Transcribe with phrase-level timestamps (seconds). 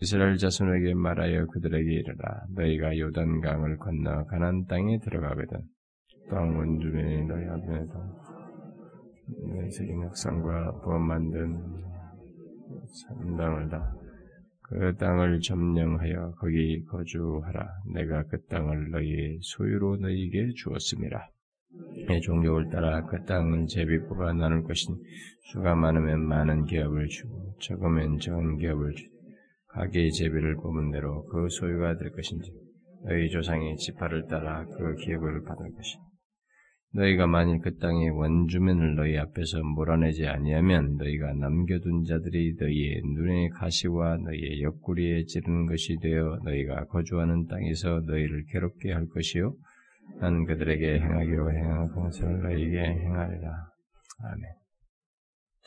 [0.00, 5.60] 이스라엘 자손에게 말하여 그들에게 이르라 너희가 요단강을 건너 가난 땅에 들어가거든
[6.30, 7.98] 땅 원주민이 너희 앞에도
[9.46, 11.58] 너희 세긴 역상과 부업 만든
[12.92, 14.08] 산당을 다
[14.70, 17.66] 그 땅을 점령하여 거기 거주하라.
[17.94, 21.26] 내가 그 땅을 너희 소유로 너희에게 주었음이라.
[22.06, 24.98] 내 종족을 따라 그 땅은 제비부가 나눌 것이니
[25.52, 29.17] 수가 많으면 많은 기업을 주고 적으면 적은 기업을 주고
[29.78, 32.50] 가게의 제비를 뽑은 대로 그 소유가 될 것인지
[33.04, 36.02] 너희 조상의 지파를 따라 그 기업을 받을 것이니
[36.94, 44.16] 너희가 만일 그 땅의 원주민을 너희 앞에서 몰아내지 아니하면 너희가 남겨둔 자들이 너희의 눈의 가시와
[44.16, 49.54] 너희의 옆구리에 찌르는 것이 되어 너희가 거주하는 땅에서 너희를 괴롭게 할 것이요
[50.20, 53.48] 난 그들에게 행하기로 행한 것을 너희에게 행하리라.
[54.24, 54.42] 아멘.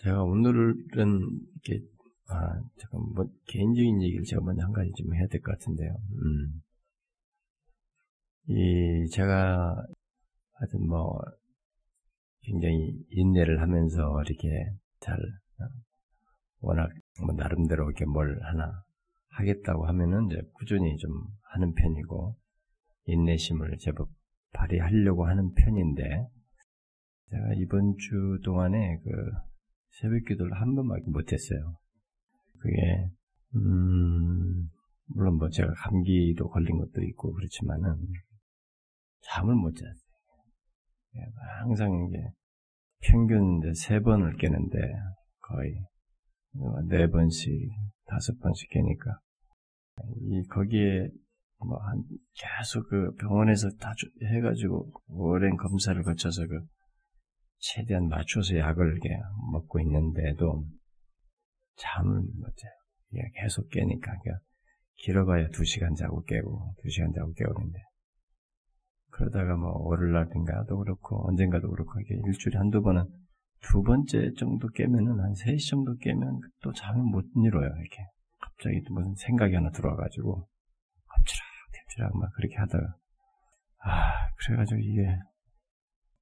[0.02, 1.86] 제가 오늘은 이렇게
[2.32, 5.92] 아 잠깐 뭐 개인적인 얘기를 제가 먼저 한 가지 좀 해야 될 것 같은데요.
[6.14, 6.62] 음.
[8.48, 9.86] 이 제가
[10.54, 11.20] 하여튼 뭐
[12.42, 14.48] 굉장히 인내를 하면서 이렇게
[15.00, 15.66] 잘 어,
[16.62, 18.84] 워낙 뭐 나름대로 이렇게 뭘 하나
[19.30, 21.12] 하겠다고 하면은 이제 꾸준히 좀
[21.54, 22.36] 하는 편이고
[23.06, 24.10] 인내심을 제법
[24.54, 26.04] 발휘하려고 하는 편인데
[27.30, 29.10] 제가 이번 주 동안에 그
[29.92, 31.76] 새벽 기도를 한 번밖에 못했어요.
[32.62, 33.10] 그게
[33.56, 34.70] 음
[35.08, 37.96] 물론 뭐 제가 감기도 걸린 것도 있고 그렇지만은
[39.22, 39.94] 잠을 못 잤어요.
[41.16, 41.22] 예,
[41.60, 42.32] 항상 이게
[43.02, 44.78] 평균 세 번을 깨는데
[45.40, 45.84] 거의
[46.88, 47.52] 네 번씩
[48.06, 49.20] 다섯 번씩 깨니까
[50.22, 51.10] 이 거기에
[51.66, 52.04] 뭐 한
[52.34, 56.62] 계속 그 병원에서 다 해가지고 오랜 검사를 거쳐서 그
[57.60, 59.10] 최대한 맞춰서 약을 이렇게
[59.52, 60.66] 먹고 있는데도
[61.76, 62.72] 잠을 못 자요.
[63.16, 64.14] 예, 계속 깨니까.
[64.96, 67.80] 길어봐야 두 시간 자고 깨고 두 시간 자고 깨고 그는데.
[69.10, 73.06] 그러다가 뭐 월요일날인가도 그렇고 언젠가도 그렇고 이게 일주일에 한두 번은
[73.62, 78.08] 두 번째 정도 깨면은 한 3시 정도 깨면 또 잠을 못 이뤄요 이렇게.
[78.40, 80.48] 갑자기 무슨 생각이 하나 들어와가지고
[81.20, 82.96] 엎치락 덮치락 막 그렇게 하다가.
[83.84, 85.18] 아 그래가지고 이게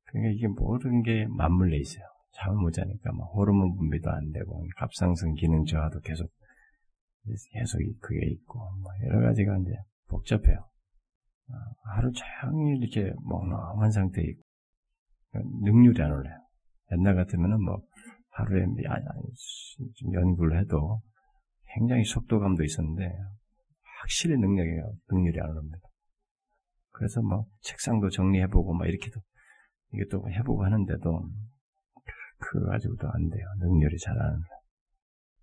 [0.05, 5.33] 그러니까 이게 모든 게 맞물려 있어요 잠을 못 자니까 막 호르몬 분비도 안 되고 갑상선
[5.33, 6.29] 기능 저하도 계속
[7.51, 9.71] 계속 그게 있고 뭐 여러 가지가 이제
[10.07, 10.57] 복잡해요
[11.49, 14.49] 아, 하루 종일 이렇게 멍멍한 상태에 있고
[15.61, 16.39] 능률이 안 올라요.
[16.91, 17.81] 옛날 같으면은 뭐
[18.29, 18.65] 하루에
[19.95, 21.01] 좀 연구를 해도
[21.75, 23.03] 굉장히 속도감도 있었는데
[24.01, 24.69] 확실히 능력이
[25.11, 25.79] 능률이 안 오릅니다.
[26.91, 29.19] 그래서 뭐 책상도 정리해보고 막 이렇게도
[30.11, 31.29] 또 해보고 하는데도
[32.39, 33.45] 그거 가지고도 안 돼요.
[33.59, 34.41] 능률이 잘 안.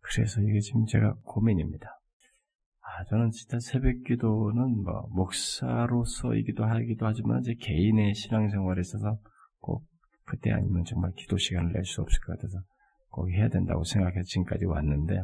[0.00, 1.88] 그래서 이게 지금 제가 고민입니다.
[2.80, 9.18] 아, 저는 진짜 새벽 기도는 뭐, 목사로서이기도 하기도 하지만, 제 개인의 신앙생활에 있어서
[9.60, 9.84] 꼭
[10.24, 12.58] 그때 아니면 정말 기도 시간을 낼 수 없을 것 같아서
[13.10, 15.20] 꼭 해야 된다고 생각해서 지금까지 왔는데,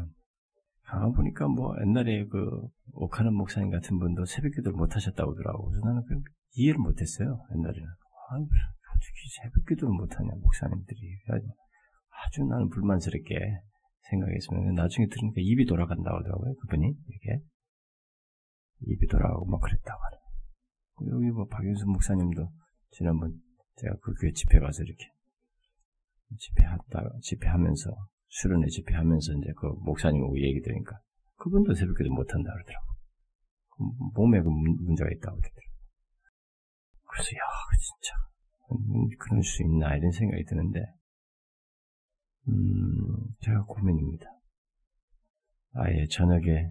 [0.88, 5.70] 아, 보니까 뭐, 옛날에 그, 오카는 목사님 같은 분도 새벽 기도를 못 하셨다고 하더라고.
[5.70, 6.20] 그래서 나는 그
[6.54, 7.88] 이해를 못 했어요, 옛날에는.
[8.30, 8.38] 아,
[9.02, 11.18] 솔직히 새벽 기도를 못 하냐, 목사님들이.
[11.26, 13.34] 아주 나는 불만스럽게
[14.10, 16.86] 생각했으면 나중에 들으니까 입이 돌아간다고 하더라고요, 그분이.
[16.86, 17.42] 이렇게.
[18.86, 20.22] 입이 돌아가고 막 그랬다고 하네.
[21.10, 22.48] 여기 뭐 박윤수 목사님도
[22.90, 23.34] 지난번
[23.76, 25.04] 제가 그 교회 집회 가서 이렇게
[26.38, 27.90] 집회하다 집회하면서
[28.28, 31.00] 수련회 집회하면서 이제 그 목사님 오고 얘기 들으니까
[31.36, 32.86] 그분도 새벽 기도 못한다 그러더라고.
[34.14, 35.72] 몸에 그 문제가 있다고 그러더라고.
[37.10, 37.42] 그래서 야
[37.80, 38.31] 진짜 음,
[39.18, 40.80] 그럴 수 있나 이런 생각이 드는데
[42.48, 44.26] 음 제가 고민입니다.
[45.74, 46.70] 아예 저녁에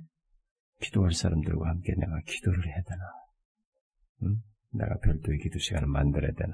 [0.82, 3.04] 기도할 사람들과 함께 내가 기도를 해야 되나?
[4.24, 4.42] 응?
[4.74, 6.54] 내가 별도의 기도 시간을 만들어야 되나?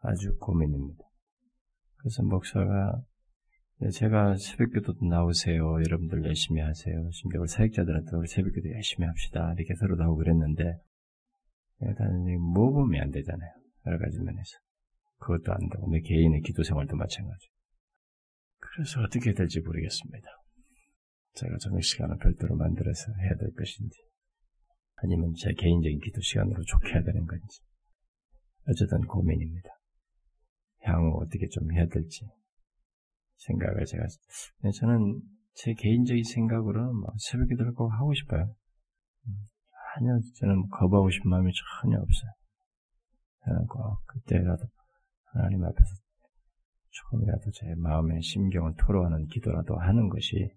[0.00, 1.02] 아주 고민입니다.
[1.96, 3.02] 그래서 목사가
[3.92, 5.64] 제가 새벽기도도 나오세요.
[5.86, 7.10] 여러분들 열심히 하세요.
[7.10, 9.52] 심지어 우리 사역자들한테 우리 새벽기도 열심히 합시다.
[9.56, 10.78] 이렇게 서로도 하고 그랬는데
[11.92, 13.50] 단지 모범이 안 되잖아요.
[13.86, 14.58] 여러 가지 면에서.
[15.18, 17.48] 그것도 안 되고 내 개인의 기도 생활도 마찬가지.
[18.58, 20.28] 그래서 어떻게 될지 모르겠습니다.
[21.34, 23.98] 제가 저녁 시간을 별도로 만들어서 해야 될 것인지,
[24.96, 27.60] 아니면 제 개인적인 기도 시간으로 좋게 해야 되는 건지,
[28.68, 29.68] 어쨌든 고민입니다.
[30.82, 32.26] 향후 어떻게 좀 해야 될지
[33.36, 34.04] 생각을 제가
[34.78, 35.20] 저는
[35.54, 38.54] 제 개인적인 생각으로는 막 새벽 기도를 꼭 하고 싶어요.
[39.94, 41.52] 전혀 저는 거부하고 싶은 마음이
[41.82, 42.30] 전혀 없어요.
[43.44, 44.64] 저는 꼭 그때라도
[45.32, 45.90] 하나님 앞에서
[46.90, 50.50] 조금이라도 제 마음의 심경을 토로하는 기도라도 하는 것이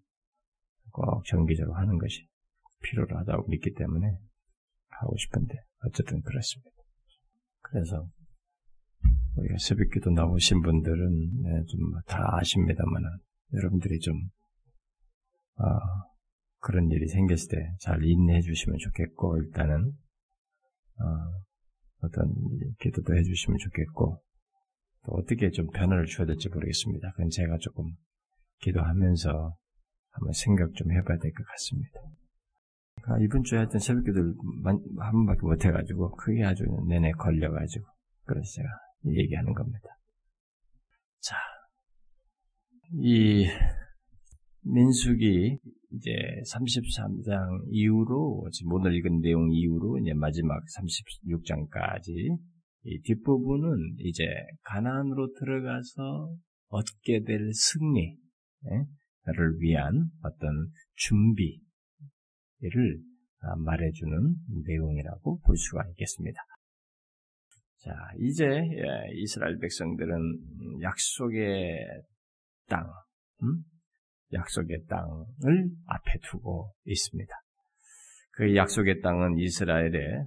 [0.91, 2.27] 꼭 정기적으로 하는 것이
[2.83, 4.17] 필요하다고 믿기 때문에
[4.89, 5.55] 하고 싶은데
[5.85, 6.71] 어쨌든 그렇습니다.
[7.61, 8.07] 그래서
[9.35, 13.03] 우리가 새벽기도 나오신 분들은 네, 좀다 아십니다만
[13.53, 14.15] 여러분들이 좀
[15.59, 15.63] 어,
[16.67, 19.93] 그런 일이 생겼을 때 잘 인내해 주시면 좋겠고 일단은
[20.99, 22.33] 어, 떤
[22.81, 24.21] 기도도 해 주시면 좋겠고
[25.05, 27.11] 또 어떻게 좀 변화를 줘야 될지 모르겠습니다.
[27.11, 27.85] 그건 제가 조금
[28.59, 29.55] 기도하면서
[30.09, 32.01] 한번 생각 좀 해봐야 될 것 같습니다.
[32.95, 34.33] 그러니까 이번 주에 하여튼 새벽 기도를
[34.65, 34.81] 한
[35.13, 37.85] 번밖에 못 해가지고 그게 아주 내내 걸려가지고
[38.25, 38.67] 그래서 제가
[39.05, 39.87] 얘기하는 겁니다.
[41.21, 41.37] 자,
[42.91, 43.47] 이
[44.73, 45.57] 민숙이
[45.93, 46.11] 이제
[46.53, 52.37] 33장 이후로 지금 오늘 읽은 내용 이후로 이제 마지막 36장까지
[52.83, 54.23] 이 뒷부분은 이제
[54.63, 56.33] 가난으로 들어가서
[56.69, 58.07] 얻게 될 승리를
[59.59, 60.49] 위한 어떤
[60.95, 61.61] 준비를
[63.65, 64.35] 말해주는
[64.65, 66.39] 내용이라고 볼 수가 있겠습니다.
[67.79, 72.03] 자, 이제 예, 이스라엘 백성들은 약속의
[72.67, 72.85] 땅,
[73.43, 73.63] 음?
[74.33, 77.33] 약속의 땅을 앞에 두고 있습니다.
[78.31, 80.25] 그 약속의 땅은 이스라엘의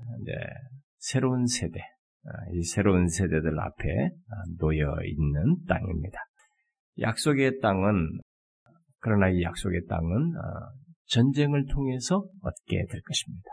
[0.98, 1.80] 새로운 세대,
[2.24, 3.84] 아, 이 새로운 세대들 앞에
[4.28, 6.18] 아, 놓여 있는 땅입니다.
[6.98, 8.20] 약속의 땅은
[8.98, 10.70] 그러나 이 약속의 땅은 아,
[11.06, 13.50] 전쟁을 통해서 얻게 될 것입니다.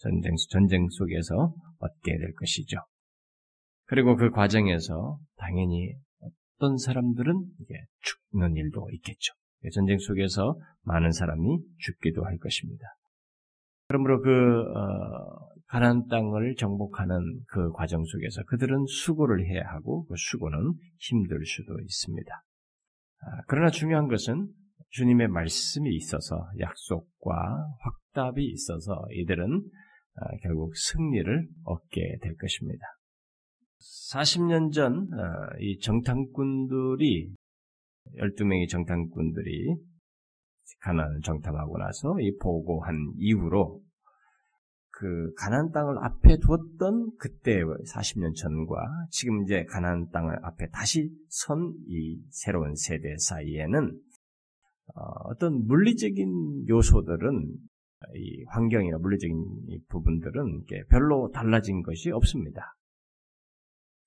[0.00, 2.76] 전쟁 전쟁 속에서 얻게 될 것이죠.
[3.86, 7.46] 그리고 그 과정에서 당연히 어떤 사람들은
[8.00, 9.32] 죽는 일도 있겠죠.
[9.70, 12.84] 전쟁 속에서 많은 사람이 죽기도 할 것입니다.
[13.88, 17.16] 그러므로 그 어, 가나안 땅을 정복하는
[17.46, 22.30] 그 과정 속에서 그들은 수고를 해야 하고 그 수고는 힘들 수도 있습니다.
[23.20, 24.48] 아, 그러나 중요한 것은
[24.90, 29.62] 주님의 말씀이 있어서 약속과 확답이 있어서 이들은
[30.16, 32.84] 아, 결국 승리를 얻게 될 것입니다.
[34.12, 37.32] 40년 전이 어, 정탐꾼들이
[38.18, 39.76] 12명의 정탐꾼들이
[40.80, 43.80] 가난을 정탐하고 나서 이 보고한 이후로
[44.90, 48.76] 그 가난 땅을 앞에 두었던 그때 40년 전과
[49.10, 53.98] 지금 이제 가난 땅을 앞에 다시 선 이 새로운 세대 사이에는
[54.94, 57.56] 어, 어떤 물리적인 요소들은
[58.14, 59.36] 이 환경이나 물리적인
[59.88, 62.74] 부분들은 별로 달라진 것이 없습니다.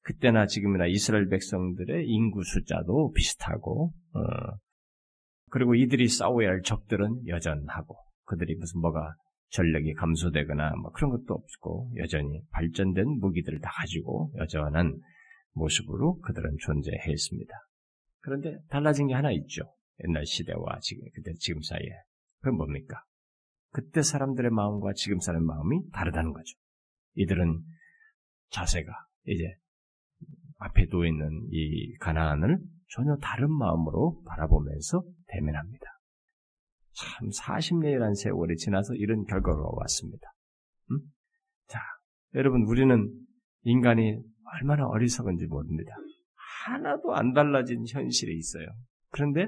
[0.05, 4.19] 그때나 지금이나 이스라엘 백성들의 인구 숫자도 비슷하고, 어,
[5.49, 9.15] 그리고 이들이 싸워야 할 적들은 여전하고, 그들이 무슨 뭐가
[9.49, 14.95] 전력이 감소되거나 뭐 그런 것도 없고, 여전히 발전된 무기들을 다 가지고 여전한
[15.53, 17.53] 모습으로 그들은 존재했습니다.
[18.19, 19.63] 그런데 달라진 게 하나 있죠.
[20.03, 21.89] 옛날 시대와 지금, 그때 지금 사이에.
[22.41, 23.03] 그건 뭡니까?
[23.71, 26.55] 그때 사람들의 마음과 지금 사람의 마음이 다르다는 거죠.
[27.15, 27.59] 이들은
[28.51, 28.91] 자세가
[29.25, 29.55] 이제
[30.57, 32.59] 앞에 놓여 있는 이 가나안을
[32.89, 35.85] 전혀 다른 마음으로 바라보면서 대면합니다.
[36.93, 40.27] 참 40년이라는 세월이 지나서 이런 결과가 왔습니다.
[40.91, 40.99] 음?
[41.67, 41.79] 자,
[42.35, 43.11] 여러분 우리는
[43.63, 44.17] 인간이
[44.53, 45.91] 얼마나 어리석은지 모릅니다.
[46.65, 48.67] 하나도 안 달라진 현실이 있어요.
[49.11, 49.47] 그런데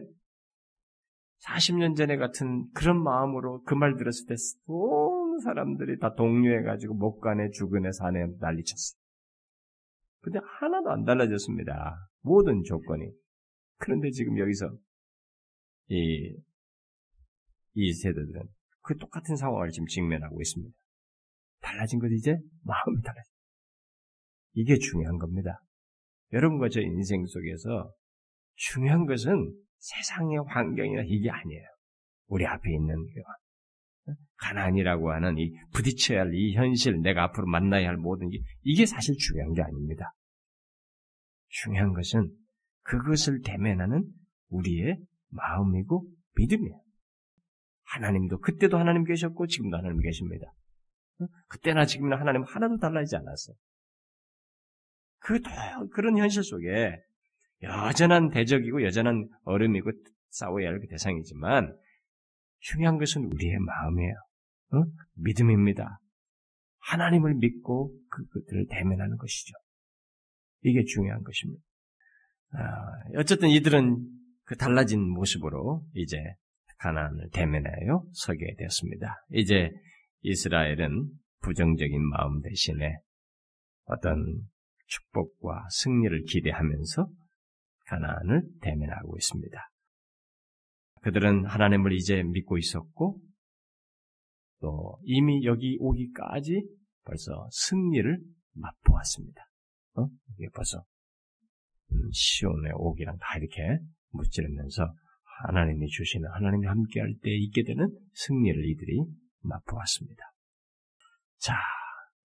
[1.46, 7.92] 40년 전에 같은 그런 마음으로 그 말 들었을 때 온 사람들이 다 동료해가지고 목간에 죽은에
[7.92, 8.97] 산에 난리쳤어요.
[10.22, 12.10] 근데 하나도 안 달라졌습니다.
[12.22, 13.12] 모든 조건이.
[13.78, 14.72] 그런데 지금 여기서
[15.90, 16.36] 이,
[17.74, 18.42] 이 세대들은
[18.82, 20.74] 그 똑같은 상황을 지금 직면하고 있습니다.
[21.62, 23.30] 달라진 것 이제 마음이 달라져.
[24.54, 25.62] 이게 중요한 겁니다.
[26.34, 27.94] 여러분과 저 인생 속에서
[28.56, 31.66] 중요한 것은 세상의 환경이나 이게 아니에요.
[32.28, 32.96] 우리 앞에 있는
[34.38, 39.16] 가난이라고 하는 이 부딪혀야 할 이 현실, 내가 앞으로 만나야 할 모든 게 이게 사실
[39.18, 40.14] 중요한 게 아닙니다.
[41.50, 42.30] 중요한 것은
[42.84, 44.04] 그것을 대면하는
[44.50, 44.98] 우리의
[45.30, 46.82] 마음이고 믿음이에요.
[47.84, 50.54] 하나님도 그때도 하나님 계셨고 지금도 하나님 계십니다.
[51.48, 53.56] 그때나 지금이나 하나님 하나도 달라지지 않았어요.
[55.20, 55.40] 그
[55.92, 56.96] 그런 현실 속에
[57.64, 59.92] 여전한 대적이고 여전한 얼음이고
[60.30, 61.76] 싸워야 할그 대상이지만
[62.60, 64.14] 중요한 것은 우리의 마음이에요.
[64.74, 64.84] 어?
[65.16, 66.00] 믿음입니다.
[66.80, 69.54] 하나님을 믿고 그것들을 대면하는 것이죠.
[70.62, 71.62] 이게 중요한 것입니다.
[72.52, 73.98] 아, 어쨌든 이들은
[74.46, 76.18] 그 달라진 모습으로 이제
[76.80, 79.16] 가나안을 대면하여 서게 되었습니다.
[79.32, 79.70] 이제
[80.22, 81.10] 이스라엘은
[81.42, 82.98] 부정적인 마음 대신에
[83.86, 84.48] 어떤
[84.86, 87.10] 축복과 승리를 기대하면서
[87.86, 89.70] 가나안을 대면하고 있습니다.
[91.02, 93.20] 그들은 하나님을 이제 믿고 있었고
[94.60, 96.64] 또 이미 여기 오기까지
[97.04, 98.20] 벌써 승리를
[98.54, 99.46] 맛보았습니다.
[99.96, 100.08] 어?
[100.38, 100.84] 이게 벌써
[102.12, 103.80] 시온의 오기랑 다 이렇게
[104.12, 104.94] 무찌르면서
[105.44, 109.06] 하나님이 주시는 하나님이 함께할 때 있게 되는 승리를 이들이
[109.42, 110.24] 맛보았습니다.
[111.38, 111.56] 자,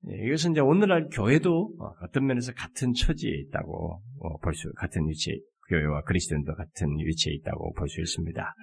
[0.08, 5.08] 예, 이것은 이제 오늘날 교회도 어, 어떤 면에서 같은 처지에 있다고 어, 볼 수, 같은
[5.08, 5.40] 위치,
[5.72, 8.54] 교회와 그리스도인도 같은 위치에 있다고 볼 수 있습니다.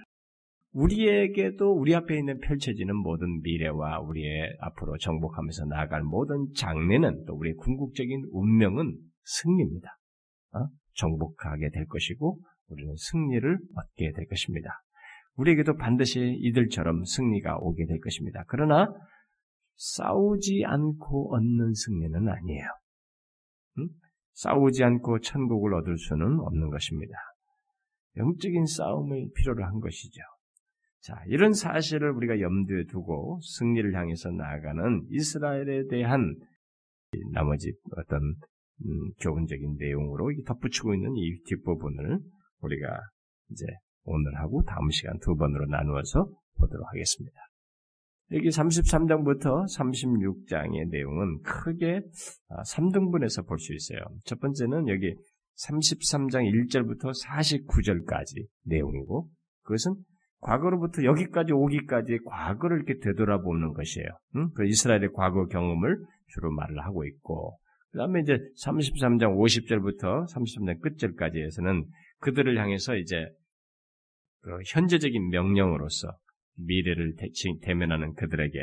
[0.72, 7.56] 우리에게도 우리 앞에 있는 펼쳐지는 모든 미래와 우리의 앞으로 정복하면서 나아갈 모든 장래는 또 우리의
[7.56, 9.90] 궁극적인 운명은 승리입니다.
[10.54, 10.68] 어?
[10.94, 14.70] 정복하게 될 것이고 우리는 승리를 얻게 될 것입니다.
[15.38, 18.44] 우리에게도 반드시 이들처럼 승리가 오게 될 것입니다.
[18.48, 18.94] 그러나
[19.78, 22.66] 싸우지 않고 얻는 승리는 아니에요.
[24.30, 24.34] 응?
[24.34, 27.14] 싸우지 않고 천국을 얻을 수는 없는 것입니다.
[28.18, 30.22] 영적인 싸움을 필요로 한 것이죠.
[31.02, 36.36] 자, 이런 사실을 우리가 염두에 두고 승리를 향해서 나아가는 이스라엘에 대한
[37.32, 38.20] 나머지 어떤
[38.86, 42.20] 음, 교훈적인 내용으로 덧붙이고 있는 이 뒷부분을
[42.62, 43.00] 우리가
[43.52, 43.66] 이제
[44.04, 47.49] 오늘하고 다음 시간 두 번으로 나누어서 보도록 하겠습니다.
[48.32, 52.02] 여기 33장부터 36장의 내용은 크게
[52.68, 54.00] 3등분해서 아, 볼수 있어요.
[54.26, 55.16] 첫 번째는 여기
[55.66, 59.28] 33장 1절부터 49절까지 내용이고
[59.64, 59.96] 그것은
[60.42, 64.08] 과거로부터 여기까지 오기까지 과거를 이렇게 되돌아보는 것이에요.
[64.38, 64.50] 응?
[64.56, 67.58] 그 이스라엘의 과거 경험을 주로 말을 하고 있고
[67.92, 71.86] 그 다음에 이제 33장 50절부터 33장 끝절까지에서는
[72.20, 73.26] 그들을 향해서 이제
[74.42, 76.16] 그 현재적인 명령으로서
[76.66, 77.16] 미래를
[77.62, 78.60] 대면하는 그들에게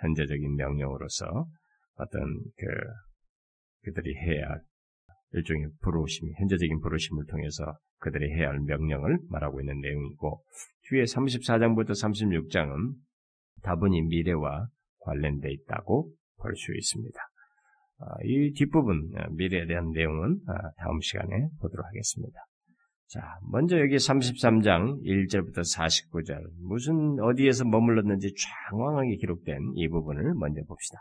[0.00, 1.46] 현재적인 명령으로서
[1.94, 2.22] 어떤
[2.56, 2.66] 그
[3.84, 4.60] 그들이 해야 할
[5.32, 10.42] 일종의 부르심, 현재적인 부르심을 통해서 그들이 해야 할 명령을 말하고 있는 내용이고
[10.88, 12.94] 뒤에 34장부터 36장은
[13.62, 14.68] 다분히 미래와
[15.00, 17.18] 관련돼 있다고 볼 수 있습니다.
[17.98, 22.38] 아, 이 뒷부분 아, 미래에 대한 내용은 아, 다음 시간에 보도록 하겠습니다.
[23.08, 28.34] 자, 먼저 여기 33장 1절부터 49절 무슨 어디에서 머물렀는지
[28.68, 30.98] 장황하게 기록된 이 부분을 먼저 봅시다.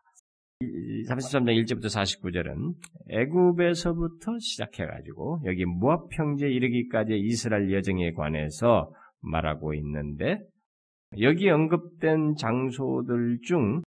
[0.62, 2.76] 33장 1절부터 49절은
[3.10, 10.40] 애굽에서부터 시작해가지고 여기 무압 평지에 이르기까지 이스라엘 여정에 관해서 말하고 있는데
[11.20, 13.82] 여기 언급된 장소들 중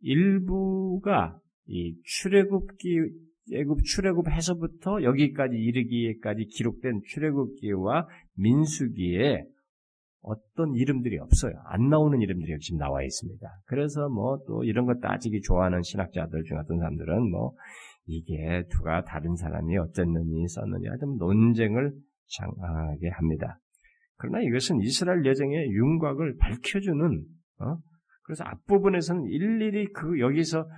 [0.00, 9.44] 일부가 이 출애굽기 애굽 출애굽해서부터 여기까지 이르기에까지 기록된 출애굽기와 민수기에
[10.20, 11.52] 어떤 이름들이 없어요.
[11.64, 13.48] 안 나오는 이름들이 지금 나와 있습니다.
[13.66, 17.52] 그래서 뭐 또 이런 거 따지기 좋아하는 신학자들 중 어떤 사람들은 뭐
[18.06, 21.92] 이게 누가 다른 사람이 어쨌느니 썼느니 하여튼 논쟁을
[22.26, 23.58] 장하게 합니다.
[24.16, 27.24] 그러나 이것은 이스라엘 여정의 윤곽을 밝혀주는
[27.60, 27.76] 어?
[28.22, 30.68] 그래서 앞부분에서는 일일이 그 여기서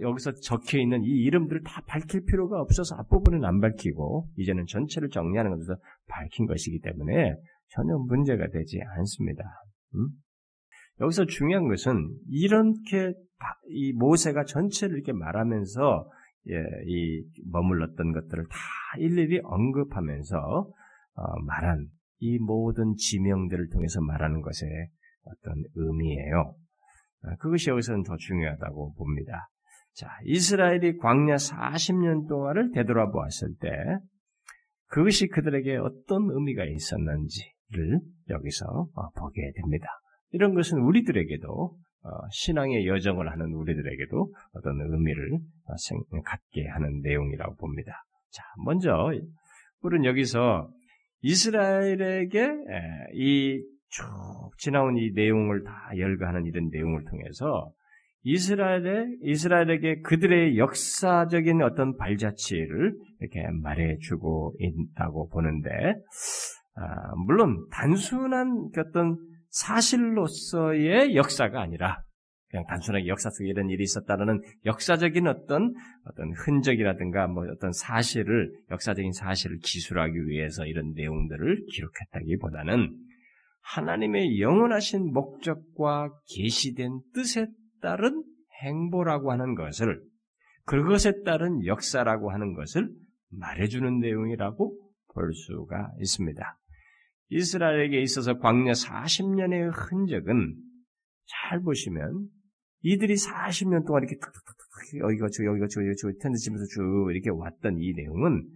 [0.00, 5.52] 여기서 적혀 있는 이 이름들을 다 밝힐 필요가 없어서 앞부분은 안 밝히고 이제는 전체를 정리하는
[5.52, 5.76] 것에서
[6.08, 7.34] 밝힌 것이기 때문에
[7.68, 9.44] 전혀 문제가 되지 않습니다.
[9.94, 10.08] 음?
[11.00, 13.14] 여기서 중요한 것은 이렇게
[13.68, 16.10] 이 모세가 전체를 이렇게 말하면서
[16.48, 16.54] 예,
[16.86, 18.56] 이 머물렀던 것들을 다
[18.98, 21.86] 일일이 언급하면서 어, 말한
[22.18, 24.88] 이 모든 지명들을 통해서 말하는 것의
[25.24, 26.54] 어떤 의미예요.
[27.22, 29.48] 아, 그것이 여기서는 더 중요하다고 봅니다.
[29.94, 33.68] 자, 이스라엘이 광야 40년 동안을 되돌아 보았을 때
[34.86, 38.00] 그것이 그들에게 어떤 의미가 있었는지를
[38.30, 39.86] 여기서 어, 보게 됩니다.
[40.32, 45.74] 이런 것은 우리들에게도 어, 신앙의 여정을 하는 우리들에게도 어떤 의미를 어,
[46.24, 47.92] 갖게 하는 내용이라고 봅니다.
[48.30, 49.12] 자, 먼저
[49.82, 50.70] 우리는 여기서
[51.22, 52.48] 이스라엘에게
[53.14, 54.04] 이 쭉
[54.58, 57.72] 지나온 이 내용을 다 열거하는 이런 내용을 통해서
[58.22, 65.70] 이스라엘의 이스라엘에게 그들의 역사적인 어떤 발자취를 이렇게 말해주고 있다고 보는데
[66.76, 69.16] 아, 물론 단순한 어떤
[69.50, 72.02] 사실로서의 역사가 아니라
[72.50, 75.72] 그냥 단순하게 역사 속에 이런 일이 있었다는 역사적인 어떤
[76.04, 82.90] 어떤 흔적이라든가 뭐 어떤 사실을 역사적인 사실을 기술하기 위해서 이런 내용들을 기록했다기보다는
[83.62, 87.46] 하나님의 영원하신 목적과 계시된 뜻에
[87.80, 88.24] 따른
[88.62, 90.02] 행보라고 하는 것을
[90.64, 92.90] 그것에 따른 역사라고 하는 것을
[93.30, 94.78] 말해주는 내용이라고
[95.14, 96.58] 볼 수가 있습니다.
[97.30, 100.56] 이스라엘에게 있어서 광야 40년의 흔적은
[101.26, 102.28] 잘 보시면
[102.82, 107.30] 이들이 40년 동안 이렇게 툭툭툭툭 여기가 저 여기가 저 여기가 저 텐트 치면서 쭉 이렇게
[107.30, 108.48] 왔던 이 내용은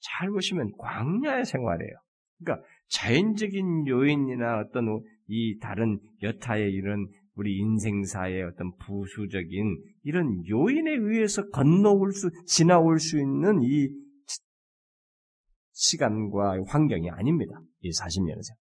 [0.00, 1.92] 잘 보시면 광야의 생활이에요.
[2.38, 11.48] 그러니까 자연적인 요인이나 어떤 이 다른 여타의 이런 우리 인생사의 어떤 부수적인 이런 요인에 의해서
[11.48, 13.88] 건너올 수, 지나올 수 있는 이
[15.72, 17.58] 시간과 환경이 아닙니다.
[17.80, 18.54] 이 40년에서.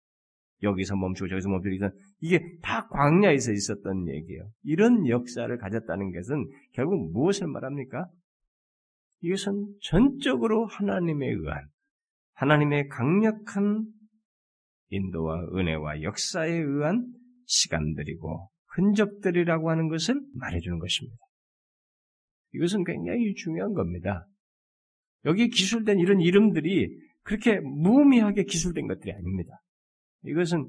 [0.62, 1.88] 여기서 멈추고 저기서 멈추고
[2.20, 4.48] 이게 다 광야에서 있었던 얘기예요.
[4.62, 8.06] 이런 역사를 가졌다는 것은 결국 무엇을 말합니까?
[9.22, 11.66] 이것은 전적으로 하나님에 의한
[12.34, 13.86] 하나님의 강력한
[14.90, 17.06] 인도와 은혜와 역사에 의한
[17.46, 21.16] 시간들이고 흔적들이라고 하는 것을 말해주는 것입니다.
[22.52, 24.26] 이것은 굉장히 중요한 겁니다.
[25.24, 26.88] 여기에 기술된 이런 이름들이
[27.22, 29.60] 그렇게 무의미하게 기술된 것들이 아닙니다.
[30.24, 30.68] 이것은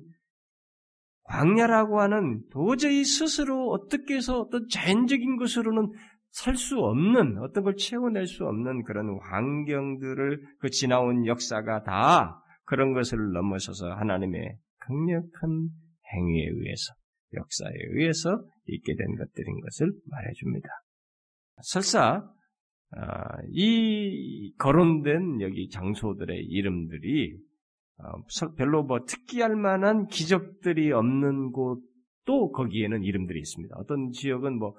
[1.23, 5.91] 광야라고 하는 도저히 스스로 어떻게 해서 어떤 자연적인 것으로는
[6.31, 12.40] 살 수 없는 어떤 걸 채워낼 수 없는 그런 환경들을 그 지나온 역사가 다
[12.71, 15.67] 그런 것을 넘어서서 하나님의 강력한
[16.13, 16.93] 행위에 의해서
[17.33, 20.69] 역사에 의해서 있게 된 것들인 것을 말해줍니다.
[21.63, 22.23] 설사
[22.93, 27.37] 아, 이 거론된 여기 장소들의 이름들이
[27.97, 33.75] 어, 별로 뭐 특기할 만한 기적들이 없는 곳도 거기에는 이름들이 있습니다.
[33.79, 34.75] 어떤 지역은 뭐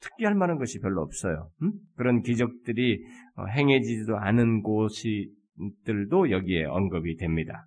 [0.00, 1.50] 특기할 만한 것이 별로 없어요.
[1.62, 1.72] 음?
[1.94, 3.00] 그런 기적들이
[3.36, 4.88] 어, 행해지지도 않은 곳
[5.84, 7.66] 들도 여기에 언급이 됩니다.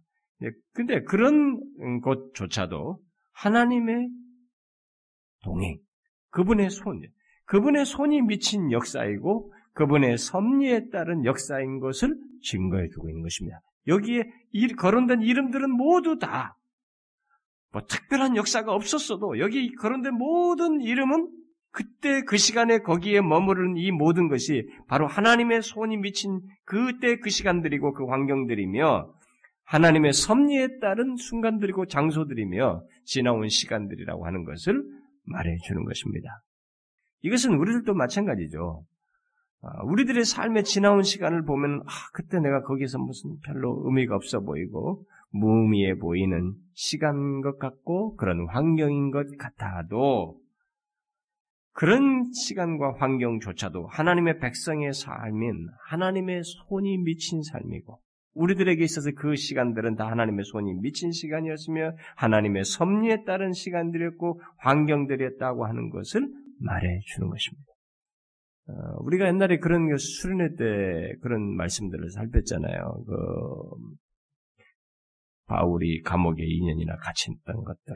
[0.74, 1.60] 근데 그런
[2.01, 3.00] 곳조차도
[3.33, 4.10] 하나님의
[5.43, 5.77] 동행,
[6.29, 7.01] 그분의 손,
[7.45, 13.60] 그분의 손이 미친 역사이고 그분의 섭리에 따른 역사인 것을 증거해 주고 있는 것입니다.
[13.88, 14.24] 여기에
[14.77, 16.57] 거론된 이름들은 모두 다,
[17.71, 21.29] 뭐 특별한 역사가 없었어도 여기 거론된 모든 이름은
[21.72, 27.94] 그때 그 시간에 거기에 머무르는 이 모든 것이 바로 하나님의 손이 미친 그때 그 시간들이고
[27.94, 29.13] 그 환경들이며
[29.63, 34.84] 하나님의 섭리에 따른 순간들이고 장소들이며 지나온 시간들이라고 하는 것을
[35.24, 36.42] 말해 주는 것입니다.
[37.22, 38.84] 이것은 우리들도 마찬가지죠.
[39.63, 45.06] 아, 우리들의 삶에 지나온 시간을 보면 아 그때 내가 거기서 무슨 별로 의미가 없어 보이고
[45.30, 50.40] 무의미해 보이는 시간 것 같고 그런 환경인 것 같아도
[51.82, 58.00] 그런 시간과 환경조차도 하나님의 백성의 삶인 하나님의 손이 미친 삶이고
[58.36, 65.89] 우리들에게 있어서 그 시간들은 다 하나님의 손이 미친 시간이었으며 하나님의 섭리에 따른 시간들이었고 환경들이었다고 하는
[65.89, 67.65] 것을 말해 주는 것입니다.
[68.67, 73.06] 어, 우리가 옛날에 그런 수련회 때 그런 말씀들을 살폈잖아요.
[73.08, 73.15] 그
[75.48, 77.96] 바울이 감옥에 2년이나 갇혀 있던 것들,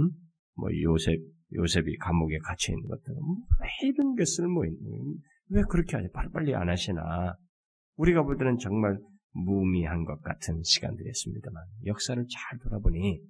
[0.00, 0.10] 음?
[0.54, 1.18] 뭐 요셉
[1.54, 3.14] 요셉이 감옥에 갇혀 있는 것들,
[3.60, 5.16] 왜 이런 게 쓸모 있는?
[5.50, 6.08] 왜 그렇게 하지?
[6.12, 7.34] 빨리빨리 안 하시나?
[7.96, 8.98] 우리가 볼 때는 정말
[9.32, 13.20] 무미한 것 같은 시간들이었습니다만 역사를 잘 돌아보니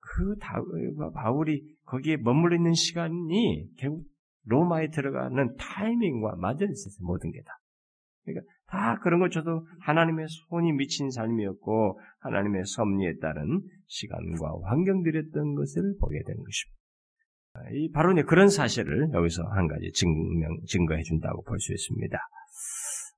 [0.00, 0.36] 그
[1.14, 4.06] 바울이 거기에 머물러 있는 시간이 결국
[4.44, 7.06] 로마에 들어가는 타이밍과 맞아 있었어요.
[7.06, 7.52] 모든 게 다.
[8.24, 15.96] 그러니까 다 그런 것 저도 하나님의 손이 미친 삶이었고 하나님의 섭리에 따른 시간과 환경들이었던 것을
[16.00, 16.77] 보게 된 것입니다.
[17.72, 22.18] 이 바로 그런 사실을 여기서 한 가지 증명 증거해 준다고 볼 수 있습니다.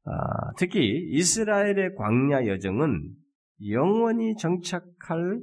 [0.05, 0.81] 아, 특히
[1.13, 3.15] 이스라엘의 광야 여정은
[3.69, 5.41] 영원히 정착할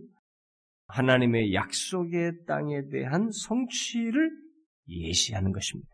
[0.88, 4.32] 하나님의 약속의 땅에 대한 성취를
[4.88, 5.90] 예시하는 것입니다.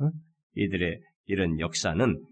[0.00, 0.10] 어?
[0.54, 2.24] 이들의 이런 역사는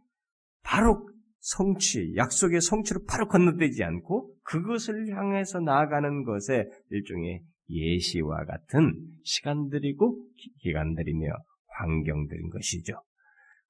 [0.63, 1.09] 바로
[1.41, 10.19] 성취, 약속의 성취로 바로 건너뛰지 않고 그것을 향해서 나아가는 것에 일종의 예시와 같은 시간들이고
[10.61, 11.27] 기간들이며
[11.69, 12.95] 환경들인 것이죠.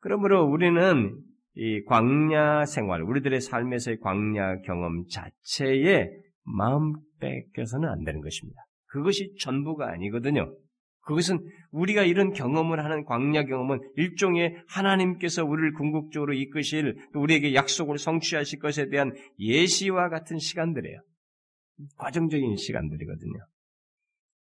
[0.00, 1.18] 그러므로 우리는
[1.54, 6.10] 이 광야 생활, 우리들의 삶에서의 광야 경험 자체에
[6.44, 8.60] 마음 뺏겨서는 안 되는 것입니다.
[8.86, 10.54] 그것이 전부가 아니거든요.
[11.00, 11.38] 그것은
[11.70, 18.58] 우리가 이런 경험을 하는 광야 경험은 일종의 하나님께서 우리를 궁극적으로 이끄실 또 우리에게 약속을 성취하실
[18.58, 21.00] 것에 대한 예시와 같은 시간들이에요.
[21.96, 23.38] 과정적인 시간들이거든요.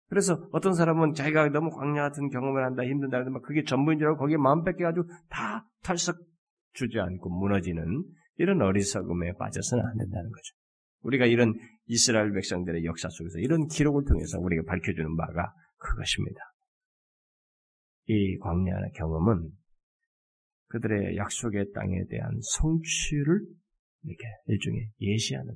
[0.09, 4.19] 그래서 어떤 사람은 자기가 너무 광야 같은 경험을 한다 힘든다 그러면 그게 전부인 줄 알고
[4.21, 6.16] 거기에 마음 뺏겨가지고 다 털썩
[6.75, 8.05] 주저앉고 무너지는
[8.37, 10.55] 이런 어리석음에 빠져서는 안 된다는 거죠.
[11.03, 11.55] 우리가 이런
[11.87, 16.40] 이스라엘 백성들의 역사 속에서 이런 기록을 통해서 우리가 밝혀주는 바가 그것입니다.
[18.09, 19.51] 이 광야의 경험은
[20.69, 23.40] 그들의 약속의 땅에 대한 성취를
[24.05, 25.55] 이렇게 일종의 예시하는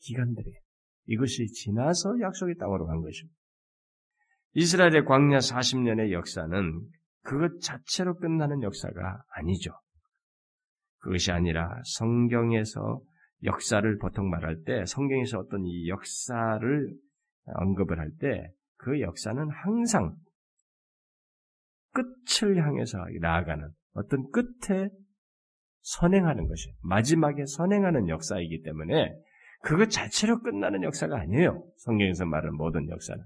[0.00, 0.58] 기간들이에요.
[1.06, 3.37] 이것이 지나서 약속의 땅으로 간 것입니다.
[4.58, 6.80] 이스라엘의 광야 40년의 역사는
[7.22, 9.72] 그것 자체로 끝나는 역사가 아니죠.
[10.98, 13.00] 그것이 아니라 성경에서
[13.44, 16.92] 역사를 보통 말할 때 성경에서 어떤 이 역사를
[17.46, 20.14] 언급을 할 때 그 역사는 항상
[21.92, 24.88] 끝을 향해서 나아가는 어떤 끝에
[25.80, 29.14] 선행하는 것이 마지막에 선행하는 역사이기 때문에
[29.62, 31.64] 그것 자체로 끝나는 역사가 아니에요.
[31.78, 33.24] 성경에서 말하는 모든 역사는.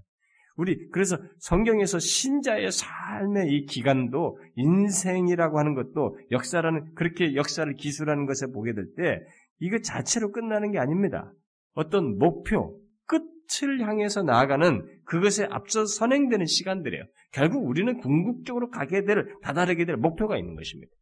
[0.57, 8.47] 우리 그래서 성경에서 신자의 삶의 이 기간도 인생이라고 하는 것도 역사라는 그렇게 역사를 기술하는 것에
[8.47, 9.21] 보게 될 때
[9.63, 11.33] 이거 자체로 끝나는 게 아닙니다.
[11.75, 17.05] 어떤 목표, 끝을 향해서 나아가는 그것에 앞서 선행되는 시간들이에요.
[17.33, 20.93] 결국 우리는 궁극적으로 가게 될 다다르게 될 목표가 있는 것입니다.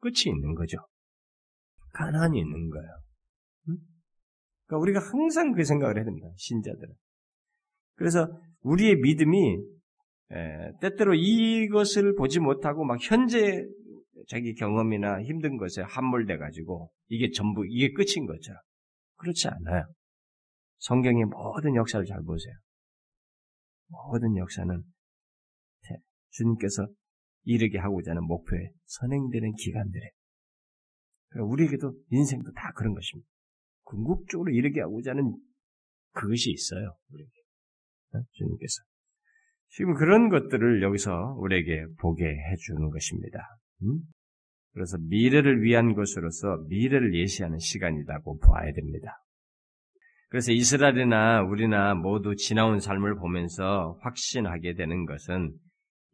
[0.00, 0.78] 끝이 있는 거죠.
[1.92, 2.88] 가난이 있는 거예요.
[4.66, 6.28] 그러니까 우리가 항상 그 생각을 해야 됩니다.
[6.36, 6.94] 신자들은.
[8.00, 8.26] 그래서
[8.62, 9.58] 우리의 믿음이
[10.80, 13.62] 때때로 이것을 보지 못하고 막 현재
[14.26, 18.58] 자기 경험이나 힘든 것에 함몰돼 가지고 이게 전부 이게 끝인 것처럼
[19.16, 19.84] 그렇지 않아요.
[20.78, 22.54] 성경의 모든 역사를 잘 보세요.
[23.88, 24.82] 모든 역사는
[26.30, 26.86] 주님께서
[27.42, 30.10] 이르게 하고자 하는 목표에 선행되는 기간들에
[31.28, 33.28] 그러니까 우리에게도 인생도 다 그런 것입니다.
[33.82, 35.36] 궁극적으로 이르게 하고자 하는
[36.12, 36.96] 그것이 있어요.
[37.10, 37.39] 우리에게.
[38.14, 38.20] 어?
[38.32, 38.82] 주님께서.
[39.68, 43.38] 지금 그런 것들을 여기서 우리에게 보게 해주는 것입니다.
[43.82, 44.00] 음?
[44.72, 49.16] 그래서 미래를 위한 것으로서 미래를 예시하는 시간이라고 봐야 됩니다.
[50.28, 55.52] 그래서 이스라엘이나 우리나 모두 지나온 삶을 보면서 확신하게 되는 것은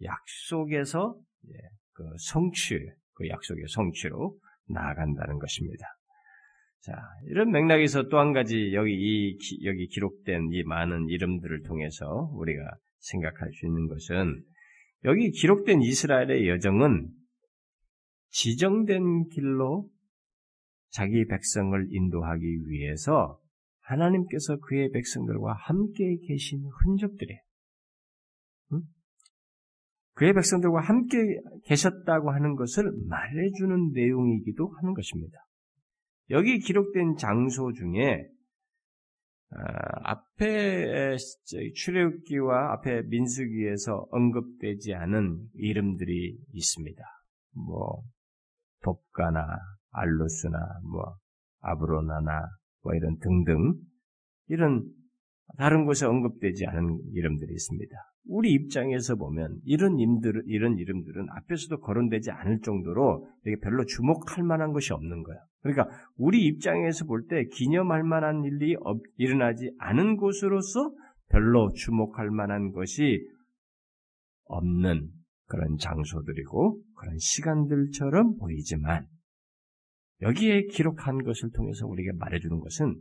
[0.02, 1.59] 약속에서 예,
[1.92, 2.78] 그 성취,
[3.14, 5.87] 그 약속의 성취로 나아간다는 것입니다.
[6.87, 6.92] 자,
[7.25, 12.62] 이런 맥락에서 또 한 가지 여기 이 여기 기록된 이 많은 이름들을 통해서 우리가
[13.01, 14.40] 생각할 수 있는 것은
[15.05, 17.09] 여기 기록된 이스라엘의 여정은
[18.29, 19.88] 지정된 길로
[20.90, 23.40] 자기 백성을 인도하기 위해서
[23.81, 27.40] 하나님께서 그의 백성들과 함께 계신 흔적들이에요.
[28.75, 28.83] 응?
[30.14, 31.18] 그의 백성들과 함께
[31.64, 35.45] 계셨다고 하는 것을 말해주는 내용이기도 하는 것입니다.
[36.31, 38.29] 여기 기록된 장소 중에
[39.51, 41.17] 아, 앞에
[41.75, 47.03] 출애굽기와 앞에 민수기에서 언급되지 않은 이름들이 있습니다.
[47.55, 48.03] 뭐
[48.83, 49.41] 돕가나
[49.93, 50.59] 알루스나
[50.91, 51.17] 뭐
[51.61, 52.49] 아브로나나
[52.83, 53.75] 뭐 이런 등등
[54.49, 54.85] 이런
[55.59, 57.97] 다른 곳에 언급되지 않은 이름들이 있습니다.
[58.29, 64.73] 우리 입장에서 보면 이런 이름들 이런 이름들은 앞에서도 거론되지 않을 정도로 이게 별로 주목할 만한
[64.73, 65.39] 것이 없는 거야.
[65.62, 68.77] 그러니까 우리 입장에서 볼 때 기념할 만한 일이
[69.17, 70.93] 일어나지 않은 곳으로서
[71.29, 73.21] 별로 주목할 만한 것이
[74.45, 75.09] 없는
[75.47, 79.07] 그런 장소들이고 그런 시간들처럼 보이지만
[80.23, 82.97] 여기에 기록한 것을 통해서 우리에게 말해주는 것은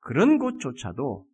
[0.00, 1.26] 그런 곳조차도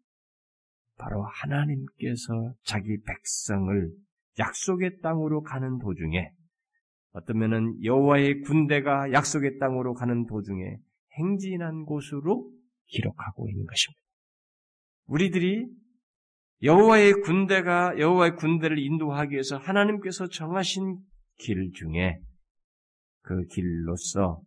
[0.99, 3.91] 바로 하나님께서 자기 백성을
[4.39, 6.31] 약속의 땅으로 가는 도중에
[7.13, 10.77] 어떠면은 여호와의 군대가 약속의 땅으로 가는 도중에
[11.19, 12.51] 행진한 곳으로
[12.87, 14.01] 기록하고 있는 것입니다.
[15.07, 15.67] 우리들이
[16.63, 20.99] 여호와의 군대가 여호와의 군대를 인도하기 위해서 하나님께서 정하신
[21.39, 22.21] 길 중에
[23.23, 24.43] 그 길로서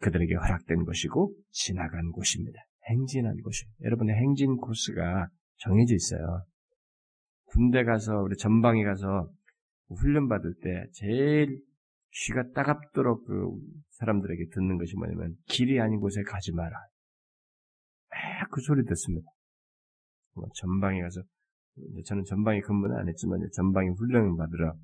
[0.00, 2.58] 그들에게 허락된 것이고 지나간 곳입니다.
[2.88, 3.64] 행진한 곳이.
[3.82, 6.44] 여러분의 행진 코스가 정해져 있어요.
[7.46, 9.30] 군대 가서 우리 전방에 가서
[9.88, 11.60] 훈련 받을 때 제일
[12.10, 13.50] 귀가 따갑도록 그
[13.90, 16.76] 사람들에게 듣는 것이 뭐냐면 길이 아닌 곳에 가지 마라.
[18.50, 19.30] 그 소리 듣습니다.
[20.34, 21.22] 뭐 전방에 가서
[22.06, 24.74] 저는 전방에 근무는 안 했지만 전방에 훈련을 받으러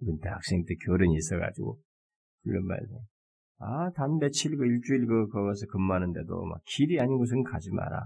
[0.00, 1.78] 우리 대학생 때 교련이 있어가지고
[2.42, 3.00] 훈련 받아서
[3.58, 8.00] 아, 단 며칠 그 일주일 그 거기서 근무하는데도 막 길이 아닌 곳은 가지 마라.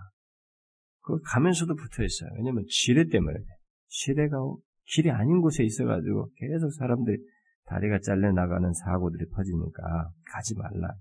[1.09, 2.29] 그 가면서도 붙어 있어요.
[2.37, 3.39] 왜냐면 지뢰 때문에
[3.87, 4.37] 지뢰가
[4.85, 7.17] 길이 아닌 곳에 있어가지고 계속 사람들이
[7.65, 10.95] 다리가 잘려 나가는 사고들이 퍼지니까 가지 말라.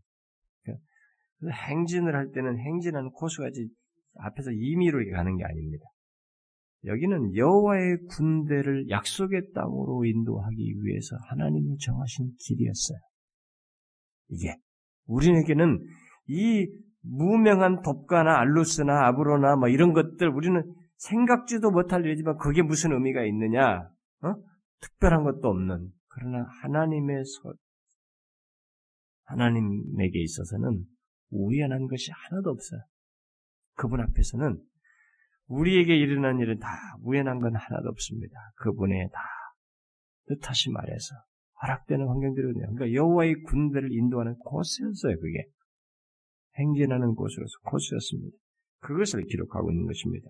[0.63, 3.49] 그러니까 행진을 할 때는 행진하는 코스가
[4.19, 5.83] 앞에서 임의로 가는 게 아닙니다.
[6.85, 12.97] 여기는 여호와의 군대를 약속의 땅으로 인도하기 위해서 하나님이 정하신 길이었어요.
[14.29, 14.55] 이게
[15.05, 15.85] 우리에게는
[16.27, 16.67] 이
[17.09, 20.63] 무명한 돕가나 알루스나 아브로나 뭐 이런 것들 우리는
[20.97, 23.89] 생각지도 못할 일이지만 그게 무슨 의미가 있느냐?
[24.23, 24.35] 어?
[24.81, 27.53] 특별한 것도 없는 그러나 하나님의 서,
[29.25, 30.83] 하나님에게 있어서는
[31.29, 32.81] 우연한 것이 하나도 없어요.
[33.75, 34.61] 그분 앞에서는
[35.47, 36.67] 우리에게 일어난 일은 다
[37.01, 38.35] 우연한 건 하나도 없습니다.
[38.57, 39.19] 그분의 다
[40.27, 41.15] 뜻하시 말해서
[41.61, 42.73] 허락되는 환경들이거든요.
[42.73, 45.15] 그러니까 여호와의 군대를 인도하는 곳이었어요.
[45.19, 45.45] 그게
[46.57, 48.37] 행진하는 곳으로서 코스였습니다.
[48.79, 50.29] 그것을 기록하고 있는 것입니다.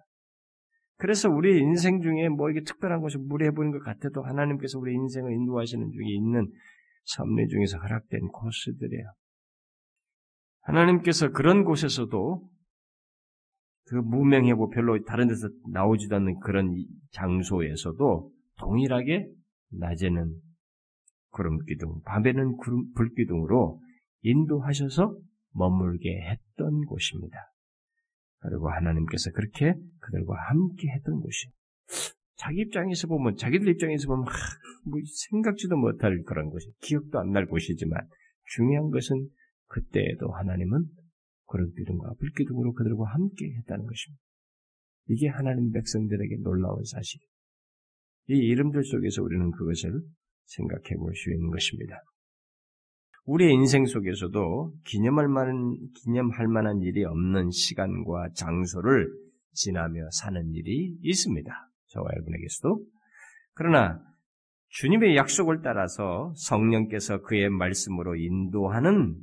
[0.98, 5.92] 그래서 우리 인생 중에 뭐 이게 특별한 것을 무리해보는 것 같아도 하나님께서 우리 인생을 인도하시는
[5.92, 6.52] 중에 있는
[7.04, 9.06] 섭리 중에서 허락된 코스들이에요.
[10.62, 12.50] 하나님께서 그런 곳에서도
[13.86, 16.76] 그 무명하고 별로 다른 데서 나오지도 않는 그런
[17.12, 19.30] 장소에서도 동일하게
[19.72, 20.36] 낮에는
[21.30, 23.80] 구름 기둥, 밤에는 구름, 불 기둥으로
[24.24, 25.16] 인도하셔서
[25.52, 27.38] 머물게 했던 곳입니다.
[28.40, 31.48] 그리고 하나님께서 그렇게 그들과 함께 했던 곳이
[32.36, 34.26] 자기 입장에서 보면 자기들 입장에서 보면
[34.86, 38.00] 뭐 생각지도 못할 그런 곳이 기억도 안 날 곳이지만
[38.56, 39.28] 중요한 것은
[39.68, 40.86] 그때에도 하나님은
[41.48, 44.22] 그런 기둥과 불 기둥으로 그들과 함께 했다는 것입니다.
[45.10, 47.28] 이게 하나님 백성들에게 놀라운 사실이에요.
[48.30, 50.02] 이 이름들 속에서 우리는 그것을
[50.46, 52.02] 생각해 볼 수 있는 것입니다.
[53.28, 59.12] 우리의 인생 속에서도 기념할 만한, 기념할 만한 일이 없는 시간과 장소를
[59.52, 61.52] 지나며 사는 일이 있습니다.
[61.88, 62.86] 저와 여러분에게서도.
[63.54, 64.02] 그러나
[64.70, 69.16] 주님의 약속을 따라서 성령께서 그의 말씀으로 인도하는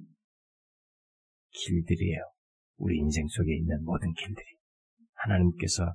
[1.50, 2.20] 길들이에요.
[2.76, 4.46] 우리 인생 속에 있는 모든 길들이.
[5.14, 5.94] 하나님께서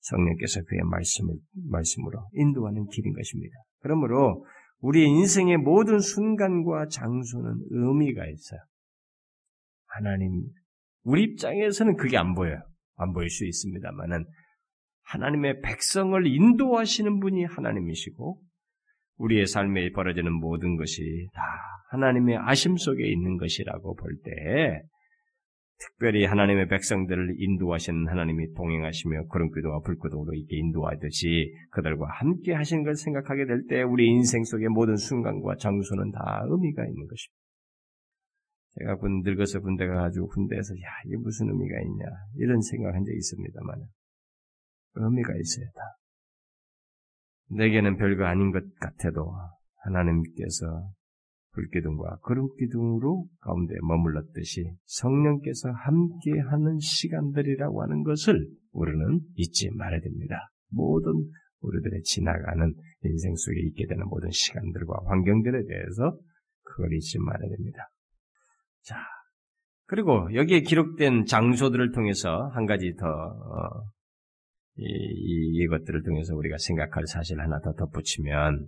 [0.00, 1.34] 성령께서 그의 말씀을,
[1.70, 3.54] 말씀으로 인도하는 길인 것입니다.
[3.80, 4.46] 그러므로
[4.82, 8.60] 우리 인생의 모든 순간과 장소는 의미가 있어요.
[9.86, 10.42] 하나님,
[11.04, 12.60] 우리 입장에서는 그게 안 보여요.
[12.96, 14.24] 안 보일 수 있습니다만은
[15.04, 18.40] 하나님의 백성을 인도하시는 분이 하나님이시고
[19.18, 21.42] 우리의 삶에 벌어지는 모든 것이 다
[21.90, 24.82] 하나님의 아심 속에 있는 것이라고 볼 때
[25.78, 33.46] 특별히 하나님의 백성들을 인도하시는 하나님이 동행하시며 구름기도와 불기도로 이렇게 인도하듯이 그들과 함께 하시는 걸 생각하게
[33.46, 37.42] 될 때 우리 인생 속의 모든 순간과 장소는 다 의미가 있는 것입니다.
[38.78, 42.04] 제가 군 늙어서 군대 가가지고 군대에서 야 이게 무슨 의미가 있냐
[42.36, 43.76] 이런 생각한 적이 있습니다만
[44.94, 45.82] 의미가 있어요 다.
[47.50, 49.34] 내게는 별거 아닌 것 같아도
[49.84, 50.90] 하나님께서
[51.52, 60.50] 불기둥과 거름기둥으로 가운데 머물렀듯이 성령께서 함께하는 시간들이라고 하는 것을 우리는 잊지 말아야 됩니다.
[60.70, 61.12] 모든
[61.60, 66.18] 우리들의 지나가는 인생 속에 있게 되는 모든 시간들과 환경들에 대해서
[66.62, 67.88] 그걸 잊지 말아야 됩니다.
[68.82, 68.96] 자,
[69.86, 73.84] 그리고 여기에 기록된 장소들을 통해서 한 가지 더 어,
[74.76, 78.66] 이, 이, 이것들을 통해서 우리가 생각할 사실 하나 더 덧붙이면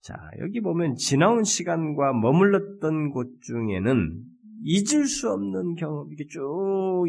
[0.00, 4.22] 자, 여기 보면 지나온 시간과 머물렀던 곳 중에는
[4.62, 6.42] 잊을 수 없는 경험, 이게 쭉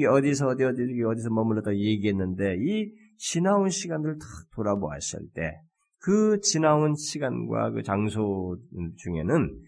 [0.10, 5.68] 어디서 어디 어디 어디서 머물렀다 얘기했는데 이 지나온 시간들을 탁 돌아보았을 때
[6.08, 8.58] 그 지나온 시간과 그 장소
[8.98, 9.62] 중에는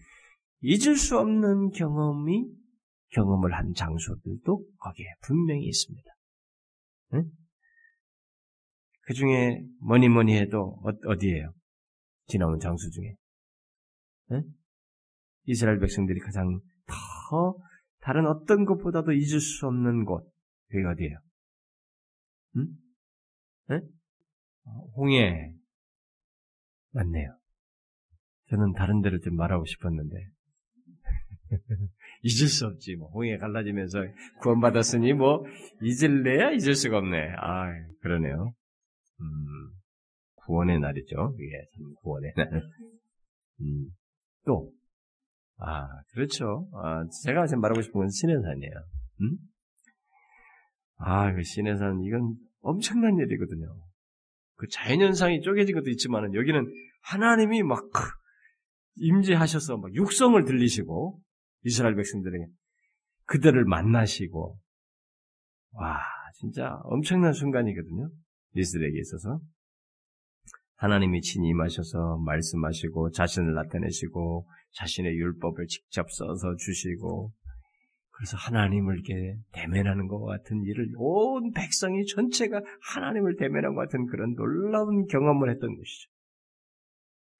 [0.62, 2.46] 잊을 수 없는 경험이
[3.10, 6.10] 경험을 한 장소들도 거기에 분명히 있습니다.
[7.14, 7.24] 응?
[9.02, 11.52] 그 중에 뭐니 뭐니 해도 어, 디에요
[12.30, 13.14] 지나온 장소 중에
[14.30, 14.42] 네?
[15.44, 17.56] 이스라엘 백성들이 가장 더
[18.00, 20.24] 다른 어떤 것보다도 잊을 수 없는 곳
[20.68, 21.18] 그게 어디예요?
[22.56, 22.66] 응?
[23.68, 23.80] 네?
[24.96, 25.52] 홍해
[26.92, 27.36] 맞네요.
[28.48, 30.16] 저는 다른 데를 좀 말하고 싶었는데
[32.22, 33.98] 잊을 수 없지 뭐 홍해 갈라지면서
[34.40, 35.44] 구원받았으니 뭐
[35.82, 37.34] 잊을래야 잊을 수가 없네.
[37.38, 38.52] 아 그러네요.
[39.20, 39.79] 음,
[40.50, 41.36] 구원의 날이죠.
[41.38, 42.62] 이게 참 구원의 날.
[43.60, 43.86] 음.
[44.44, 44.72] 또,
[45.58, 46.68] 아, 그렇죠.
[46.74, 48.74] 아, 제가 지금 말하고 싶은 건 신해산이에요.
[49.20, 49.36] 음?
[50.96, 53.66] 아, 그 신해산, 이건 엄청난 일이거든요.
[54.56, 56.66] 그 자연현상이 쪼개진 것도 있지만은 여기는
[57.02, 57.88] 하나님이 막
[58.96, 61.18] 임재하셔서 막 육성을 들리시고
[61.62, 62.44] 이스라엘 백성들에게
[63.26, 64.58] 그들을 만나시고
[65.72, 66.00] 와
[66.34, 68.10] 진짜 엄청난 순간이거든요.
[68.54, 69.40] 이스라엘에게 있어서
[70.80, 77.32] 하나님이 친히 임하셔서 말씀하시고 자신을 나타내시고 자신의 율법을 직접 써서 주시고
[78.08, 82.62] 그래서 하나님을 이렇게 대면하는 것 같은 일을 온 백성이 전체가
[82.94, 86.10] 하나님을 대면한 것 같은 그런 놀라운 경험을 했던 것이죠.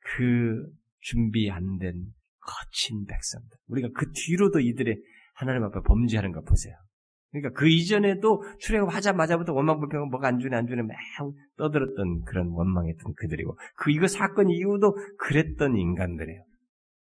[0.00, 0.66] 그
[1.00, 3.56] 준비 안 된 거친 백성들.
[3.68, 4.96] 우리가 그 뒤로도 이들의
[5.34, 6.74] 하나님 앞에 범죄하는 거 보세요.
[7.30, 10.90] 그러니까 그 이전에도 출애굽하자마자부터 원망 불평은 뭐가 안 주네 안 주네 막
[11.56, 16.44] 떠들었던 그런 원망했던 그들이고 그 이거 사건 이후도 그랬던 인간들이에요.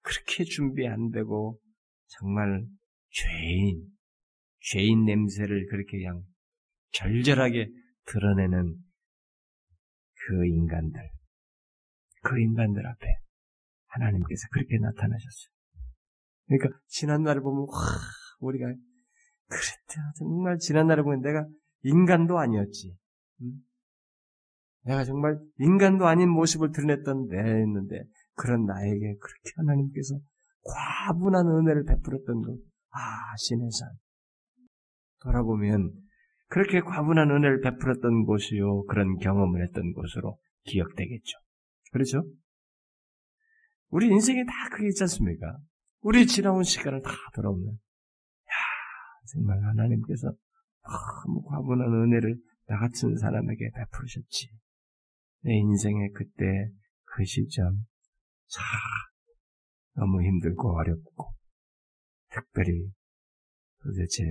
[0.01, 1.59] 그렇게 준비 안 되고
[2.07, 2.65] 정말
[3.11, 3.85] 죄인
[4.71, 6.23] 죄인 냄새를 그렇게 그냥
[6.91, 7.69] 절절하게
[8.05, 8.75] 드러내는
[10.27, 11.01] 그 인간들
[12.23, 13.07] 그 인간들 앞에
[13.87, 15.55] 하나님께서 그렇게 나타나셨어요.
[16.47, 17.75] 그러니까 지난 날을 보면 와
[18.39, 18.73] 우리가
[19.47, 20.13] 그랬다.
[20.17, 21.45] 정말 지난날에 보면 내가
[21.83, 22.95] 인간도 아니었지.
[23.41, 23.51] 응?
[24.83, 28.03] 내가 정말 인간도 아닌 모습을 드러냈던 내였는데
[28.35, 30.15] 그런 나에게 그렇게 하나님께서
[30.63, 32.57] 과분한 은혜를 베풀었던 것.
[32.91, 33.89] 아, 신의 산.
[35.21, 35.91] 돌아보면
[36.47, 38.85] 그렇게 과분한 은혜를 베풀었던 곳이요.
[38.85, 41.37] 그런 경험을 했던 곳으로 기억되겠죠.
[41.91, 42.23] 그렇죠?
[43.89, 45.57] 우리 인생에 다 그게 있지 않습니까?
[46.01, 47.77] 우리 지나온 시간을 다 돌아오면, 야
[49.31, 50.31] 정말 하나님께서
[51.25, 54.49] 너무 과분한 은혜를 나 같은 사람에게 베푸셨지.
[55.41, 56.71] 내 인생의 그때
[57.05, 57.85] 그 시점,
[58.47, 58.63] 참
[59.95, 61.35] 너무 힘들고 어렵고,
[62.31, 62.91] 특별히
[63.81, 64.23] 도대체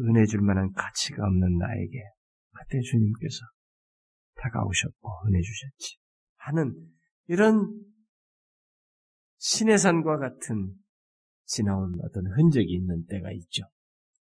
[0.00, 2.02] 은혜 줄 만한 가치가 없는 나에게
[2.52, 3.44] 그때 주님께서
[4.36, 5.98] 다가오셨고 은혜 주셨지.
[6.36, 6.74] 하는
[7.26, 7.84] 이런
[9.38, 10.74] 신의 산과 같은
[11.44, 13.64] 지나온 어떤 흔적이 있는 때가 있죠.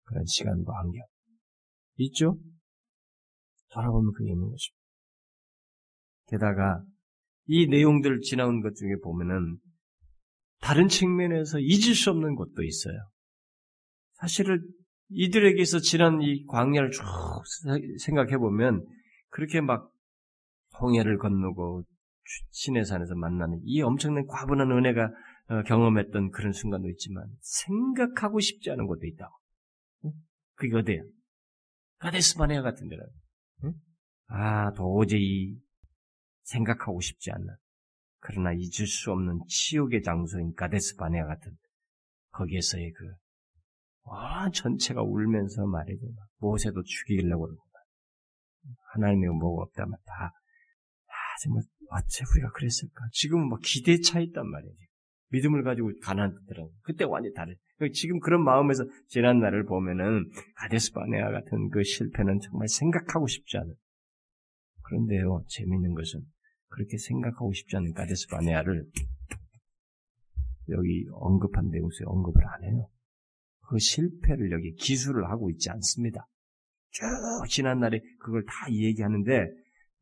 [0.08, 1.06] 그런 시간과 환경.
[1.98, 2.38] 있죠?
[3.72, 4.78] 돌아보면 그게 있는 것입니다.
[6.30, 6.84] 게다가
[7.46, 9.58] 이 내용들 지나온 것 중에 보면은
[10.60, 12.96] 다른 측면에서 잊을 수 없는 것도 있어요.
[14.14, 14.62] 사실은
[15.10, 17.04] 이들에게서 지난 이 광야를 쭉
[18.00, 18.86] 생각해 보면
[19.30, 19.92] 그렇게 막
[20.82, 21.84] 홍해를 건너고
[22.52, 25.10] 신의 산에서 만나는 이 엄청난 과분한 은혜가
[25.50, 29.34] 어, 경험했던 그런 순간도 있지만 생각하고 싶지 않은 것도 있다고.
[30.58, 31.02] 그게 어디야?
[32.00, 33.04] 가데스바네아 같은 데라.
[34.28, 35.58] 아 도저히
[36.44, 37.48] 생각하고 싶지 않는
[38.20, 41.58] 그러나 잊을 수 없는 치욕의 장소인 가데스바네아 같은
[42.32, 43.06] 거기에서의 그
[44.04, 46.06] 와, 전체가 울면서 말이죠.
[46.38, 47.68] 모세도 죽이려고 그러고.
[48.94, 50.32] 하나님의 뭐가 없다면 다,
[51.08, 53.06] 아, 정말, 어째 우리가 그랬을까?
[53.12, 54.74] 지금은 막 기대에 차 있단 말이에요.
[55.30, 56.74] 믿음을 가지고 가난안 듣더라고.
[56.84, 57.54] 그때 완전히 다르.
[57.94, 63.74] 지금 그런 마음에서 지난 날을 보면은 가데스 바네아 같은 그 실패는 정말 생각하고 싶지 않은.
[64.84, 66.22] 그런데요, 재밌는 것은
[66.70, 68.86] 그렇게 생각하고 싶지 않은 가데스 바네아를
[70.70, 72.90] 여기 언급한 내용에 언급을 안 해요.
[73.70, 76.28] 그 실패를 여기 기술을 하고 있지 않습니다.
[76.92, 77.06] 쭉
[77.50, 79.48] 지난 날에 그걸 다 얘기하는데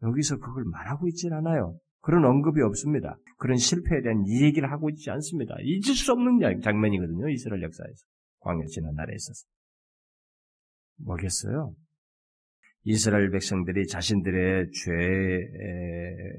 [0.04, 1.78] 여기서 그걸 말하고 있질 않아요.
[2.02, 3.18] 그런 언급이 없습니다.
[3.46, 5.54] 그런 실패에 대한 얘기를 하고 있지 않습니다.
[5.62, 7.30] 잊을 수 없는 장면이거든요.
[7.30, 8.08] 이스라엘 역사에서.
[8.40, 9.46] 광야 지난 날에 있어서.
[10.98, 11.76] 뭐겠어요?
[12.86, 14.72] 이스라엘 백성들이 자신들의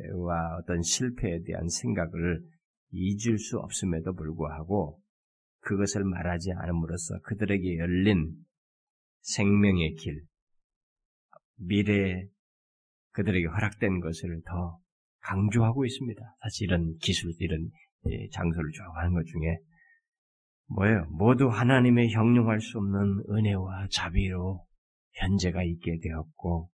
[0.09, 2.43] 죄와 어떤 실패에 대한 생각을
[2.91, 5.01] 잊을 수 없음에도 불구하고
[5.61, 8.35] 그것을 말하지 않음으로써 그들에게 열린
[9.21, 10.25] 생명의 길,
[11.55, 12.25] 미래에
[13.13, 14.81] 그들에게 허락된 것을 더
[15.27, 16.21] 강조하고 있습니다.
[16.41, 17.69] 사실 이런 기술, 이런
[18.09, 19.59] 예, 장소를 좋아하는 것 중에
[20.69, 21.07] 뭐예요?
[21.11, 24.65] 모두 하나님의 형용할 수 없는 은혜와 자비로
[25.15, 26.71] 현재가 있게 되었고,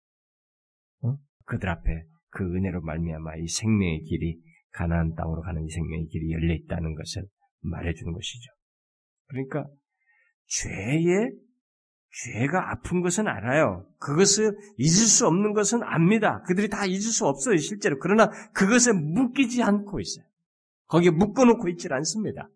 [1.02, 1.16] 어?
[1.44, 4.40] 그들 앞에 그 은혜로 말미암아 이 생명의 길이
[4.72, 7.26] 가나안 땅으로 가는 이 생명의 길이 열려 있다는 것을
[7.60, 8.50] 말해주는 것이죠.
[9.26, 9.66] 그러니까
[10.46, 11.32] 죄의
[12.12, 13.86] 죄가 아픈 것은 알아요.
[13.98, 16.42] 그것을 잊을 수 없는 것은 압니다.
[16.42, 17.98] 그들이 다 잊을 수 없어요, 실제로.
[17.98, 20.24] 그러나 그것에 묶이지 않고 있어요.
[20.88, 22.48] 거기에 묶어놓고 있질 않습니다.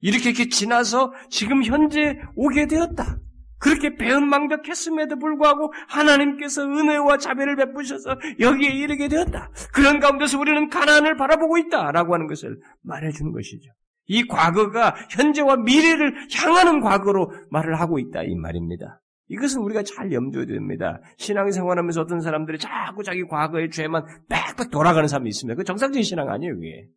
[0.00, 3.18] 이렇게 이렇게 지나서 지금 현재 오게 되었다.
[3.58, 9.50] 그렇게 배은망덕했음에도 불구하고 하나님께서 은혜와 자비를 베푸셔서 여기에 이르게 되었다.
[9.72, 13.70] 그런 가운데서 우리는 가난을 바라보고 있다라고 하는 것을 말해주는 것이죠.
[14.06, 19.00] 이 과거가 현재와 미래를 향하는 과거로 말을 하고 있다 이 말입니다.
[19.28, 21.00] 이것은 우리가 잘 염두에 됩니다.
[21.16, 25.56] 신앙생활하면서 어떤 사람들이 자꾸 자기 과거의 죄만 빽빽 돌아가는 사람이 있습니다.
[25.56, 26.88] 그 정상적인 신앙 아니에요, 그게.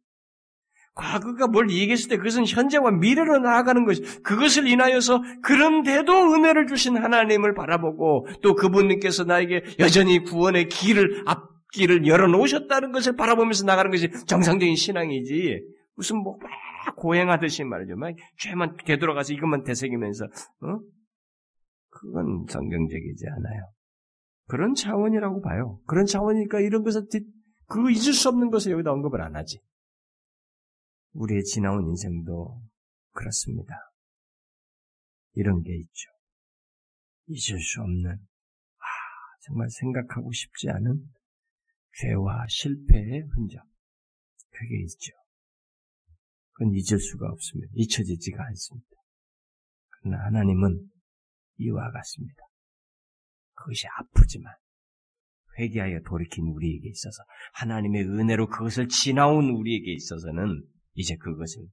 [0.95, 7.53] 과거가 뭘 얘기했을 때 그것은 현재와 미래로 나아가는 것이 그것을 인하여서 그런데도 은혜를 주신 하나님을
[7.53, 15.63] 바라보고 또 그분께서 나에게 여전히 구원의 길을 앞길을 열어놓으셨다는 것을 바라보면서 나가는 것이 정상적인 신앙이지
[15.95, 16.37] 무슨 뭐
[16.97, 17.95] 고행하듯이 말이죠.
[17.95, 20.79] 막 죄만 되돌아가서 이것만 되새기면서 어?
[21.89, 23.71] 그건 성경적이지 않아요.
[24.47, 25.79] 그런 차원이라고 봐요.
[25.87, 27.07] 그런 차원이니까 이런 것을
[27.67, 29.59] 그 잊을 수 없는 것을 여기다 언급을 안 하지.
[31.13, 32.61] 우리의 지나온 인생도
[33.11, 33.73] 그렇습니다.
[35.33, 36.09] 이런 게 있죠.
[37.27, 38.85] 잊을 수 없는, 아,
[39.45, 41.01] 정말 생각하고 싶지 않은
[42.01, 43.63] 죄와 실패의 흔적.
[44.51, 45.11] 그게 있죠.
[46.55, 47.71] 그건 잊을 수가 없습니다.
[47.75, 48.87] 잊혀지지가 않습니다.
[49.91, 50.89] 그러나 하나님은
[51.57, 52.43] 이와 같습니다.
[53.55, 54.53] 그것이 아프지만
[55.59, 61.65] 회개하여 돌이킨 우리에게 있어서 하나님의 은혜로 그것을 지나온 우리에게 있어서는 이제 그것을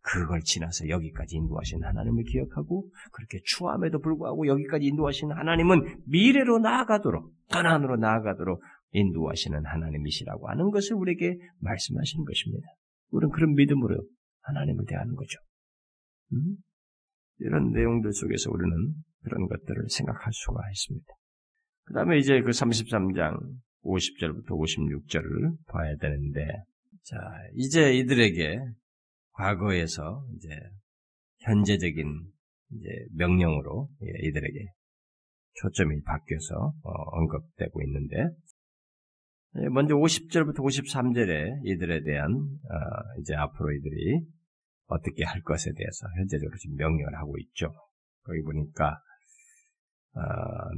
[0.00, 7.96] 그걸 지나서 여기까지 인도하신 하나님을 기억하고 그렇게 추함에도 불구하고 여기까지 인도하신 하나님은 미래로 나아가도록 가난으로
[7.96, 8.62] 나아가도록
[8.92, 12.68] 인도하시는 하나님이시라고 하는 것을 우리에게 말씀하시는 것입니다.
[13.10, 14.02] 우리는 그런 믿음으로
[14.42, 15.38] 하나님을 대하는 거죠.
[16.32, 16.56] 음?
[17.38, 21.06] 이런 내용들 속에서 우리는 그런 것들을 생각할 수가 있습니다.
[21.84, 23.38] 그 다음에 이제 그 33장
[23.82, 26.46] 50절부터 56절을 봐야 되는데,
[27.04, 27.16] 자,
[27.54, 28.58] 이제 이들에게
[29.32, 30.48] 과거에서 이제
[31.40, 32.04] 현재적인
[32.72, 34.66] 이제 명령으로 예, 이들에게
[35.54, 38.28] 초점이 바뀌어서 어, 언급되고 있는데, 예,
[39.72, 44.20] 먼저 50절부터 53절에 이들에 대한 어, 이제 앞으로 이들이
[44.86, 47.72] 어떻게 할 것에 대해서 현재적으로 지금 명령을 하고 있죠.
[48.22, 49.00] 거기 보니까
[50.14, 50.20] 어,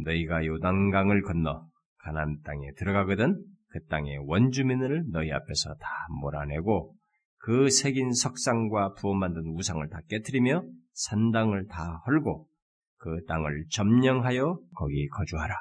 [0.04, 1.66] 너희가 요단강을 건너
[1.98, 5.88] 가나안 땅에 들어가거든 그 땅의 원주민을 너희 앞에서 다
[6.20, 6.94] 몰아내고
[7.38, 10.62] 그 새긴 석상과 부어 만든 우상을 다 깨뜨리며
[10.92, 12.46] 산당을 다 헐고
[12.98, 15.54] 그 땅을 점령하여 거기 거주하라.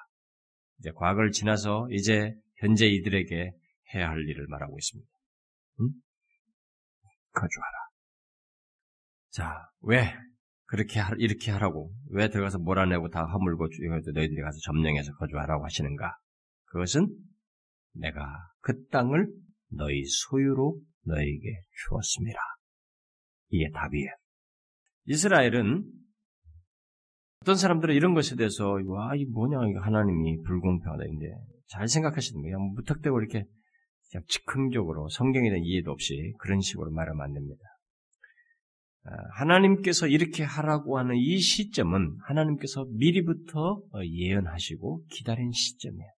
[0.80, 3.52] 이제 과거를 지나서 이제 현재 이들에게
[3.94, 5.10] 해야 할 일을 말하고 있습니다.
[5.82, 5.90] 응?
[7.32, 7.78] 거주하라.
[9.32, 10.14] 자, 왜
[10.66, 13.68] 그렇게 하, 이렇게 하라고 왜 들어가서 몰아내고 다 허물고
[14.14, 16.18] 너희들이 가서 점령해서 거주하라고 하시는가?
[16.66, 17.08] 그것은
[17.94, 18.22] 내가
[18.62, 19.28] 그 땅을
[19.72, 22.40] 너희 소유로 너희에게 주었습니다.
[23.50, 24.12] 이게 답이에요.
[25.06, 25.92] 이스라엘은
[27.42, 31.04] 어떤 사람들은 이런 것에 대해서 와, 이 뭐냐, 하나님이 불공평하다.
[31.70, 32.60] 잘 생각하시는 거예요.
[32.60, 33.46] 무턱대고 이렇게
[34.12, 37.62] 그냥 즉흥적으로 성경에 대한 이해도 없이 그런 식으로 말하면 안 됩니다.
[39.06, 46.10] 아, 하나님께서 이렇게 하라고 하는 이 시점은 하나님께서 미리부터 예언하시고 기다린 시점이에요.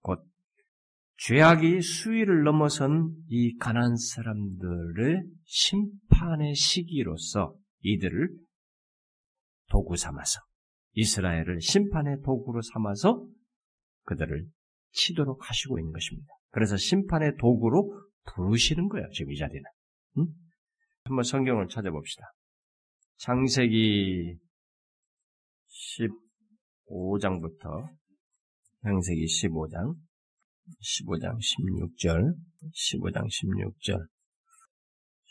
[0.00, 0.24] 곧
[1.18, 8.30] 죄악이 수위를 넘어선 이 가난 사람들의 심판의 시기로서 이들을
[9.70, 10.40] 도구 삼아서
[10.94, 13.24] 이스라엘을 심판의 도구로 삼아서
[14.04, 14.46] 그들을
[14.92, 16.28] 치도록 하시고 있는 것입니다.
[16.50, 18.02] 그래서 심판의 도구로
[18.34, 19.08] 부르시는 거예요.
[19.10, 19.62] 지금 이 자리는.
[20.18, 20.26] 응?
[21.04, 22.32] 한번 성경을 찾아봅시다.
[23.16, 24.36] 창세기
[26.88, 27.88] 15장부터
[28.82, 29.94] 창세기 15장
[30.80, 32.34] 15장 16절
[32.72, 34.06] 15장 16절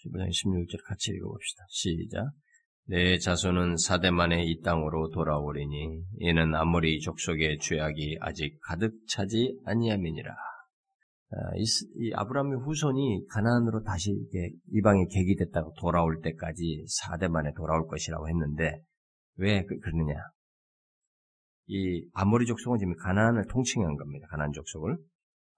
[0.06, 1.64] 15장 16절 같이 읽어봅시다.
[1.70, 2.32] 시작
[2.86, 10.32] 내 자손은 사대 만에 이 땅으로 돌아오리니 이는 아모리 족속의 죄악이 아직 가득 차지 아니함이니라.
[11.34, 14.12] 아, 이 아브라함의 후손이 가나안으로 다시
[14.74, 18.82] 이방에 계기됐다고 돌아올 때까지 4대 만에 돌아올 것이라고 했는데
[19.38, 20.14] 왜 그, 그러느냐?
[21.68, 24.28] 이 아모리 족속은 지금 가나안을 통칭한 겁니다.
[24.30, 24.98] 가나안 족속을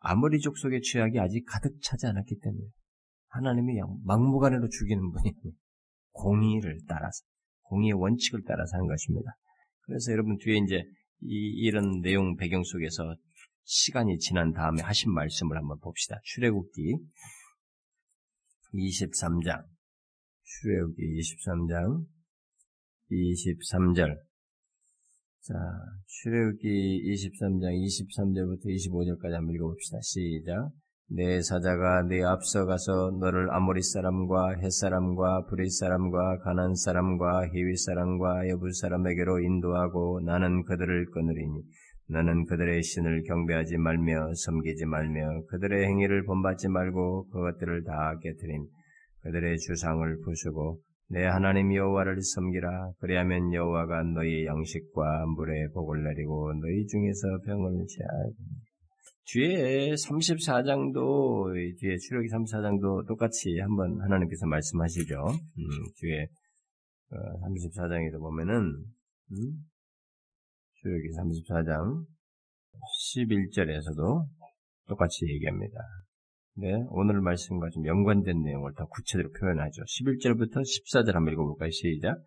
[0.02, 2.66] 아모리 족속의 죄악이 아직 가득 차지 않았기 때문에
[3.30, 5.34] 하나님이 막무가내로 죽이는 분이
[6.14, 7.24] 공의를 따라서
[7.64, 9.32] 공의의 원칙을 따라서 하는 것입니다.
[9.82, 10.84] 그래서 여러분 뒤에 이제
[11.22, 13.16] 이, 이런 내용 배경 속에서
[13.66, 16.20] 시간이 지난 다음에 하신 말씀을 한번 봅시다.
[16.24, 16.98] 출애굽기
[18.74, 19.64] 23장
[20.44, 22.06] 출애굽기 23장
[23.12, 24.18] 23절
[25.42, 25.54] 자,
[26.08, 30.00] 출애굽기 23장 23절부터 25절까지 한번 읽어봅시다.
[30.02, 30.72] 시작.
[31.10, 37.76] 내 사자가 네 앞서 가서 너를 아모리 사람과 햇 사람과 브리 사람과 가난 사람과 히위
[37.76, 41.64] 사람과 여부 사람에게로 인도하고 나는 그들을 끊으리니
[42.10, 48.68] 너는 그들의 신을 경배하지 말며 섬기지 말며 그들의 행위를 본받지 말고 그것들을 다 깨뜨린
[49.22, 50.80] 그들의 주상을 부수고
[51.10, 52.94] 내 하나님 여호와를 섬기라.
[53.00, 58.34] 그리하면 여호와가 너희 양식과 물에 복을 내리고 너희 중에서 병을 제하리
[59.26, 65.16] 뒤에 34장도 뒤에 출애기 34장도 똑같이 한번 하나님께서 말씀하시죠.
[65.16, 66.28] 음, 뒤에
[67.12, 68.86] 34장에도 어, 보면은
[69.32, 69.66] 음,
[70.82, 72.06] 출애기 34장
[73.16, 74.28] 11절에서도
[74.88, 75.78] 똑같이 얘기합니다.
[76.56, 79.82] 네, 오늘 말씀과 좀 연관된 내용을 더 구체적으로 표현하죠.
[79.84, 81.72] 11절부터 14절 한번 읽어볼까요?
[81.72, 82.18] 시작.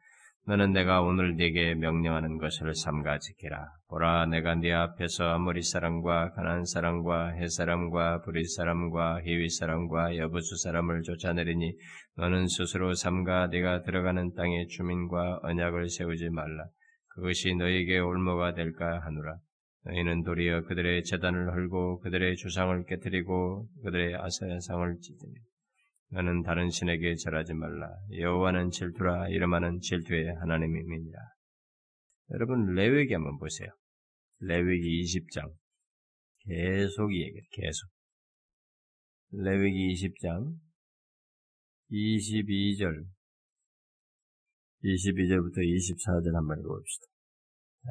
[0.49, 3.69] 너는 내가 오늘 네게 명령하는 것을 삼가 지키라.
[3.89, 10.57] 보라, 내가 네 앞에서 아모리 사람과 가난 사람과 해 사람과 브리 사람과 히위 사람과 여부수
[10.59, 11.73] 사람을 쫓아내리니
[12.17, 16.67] 너는 스스로 삼가 네가 들어가는 땅의 주민과 언약을 세우지 말라.
[17.09, 19.39] 그것이 너에게 올모가 될까 하노라.
[19.87, 25.35] 너희는 도리어 그들의 재단을 헐고 그들의 주상을 깨뜨리고 그들의 아사야상을 찢으니
[26.11, 27.89] 너는 다른 신에게 절하지 말라.
[28.13, 31.19] 여호와는 질투라 이름하는 질투의 하나님임이니라.
[32.31, 33.69] 여러분 레위기 한번 보세요.
[34.41, 35.53] 레위기 20장
[36.41, 37.91] 계속 얘기해 계속.
[39.33, 40.57] 레위기 20장
[41.91, 43.05] 22절
[44.85, 47.07] 22절부터 24절 한번 읽어봅시다.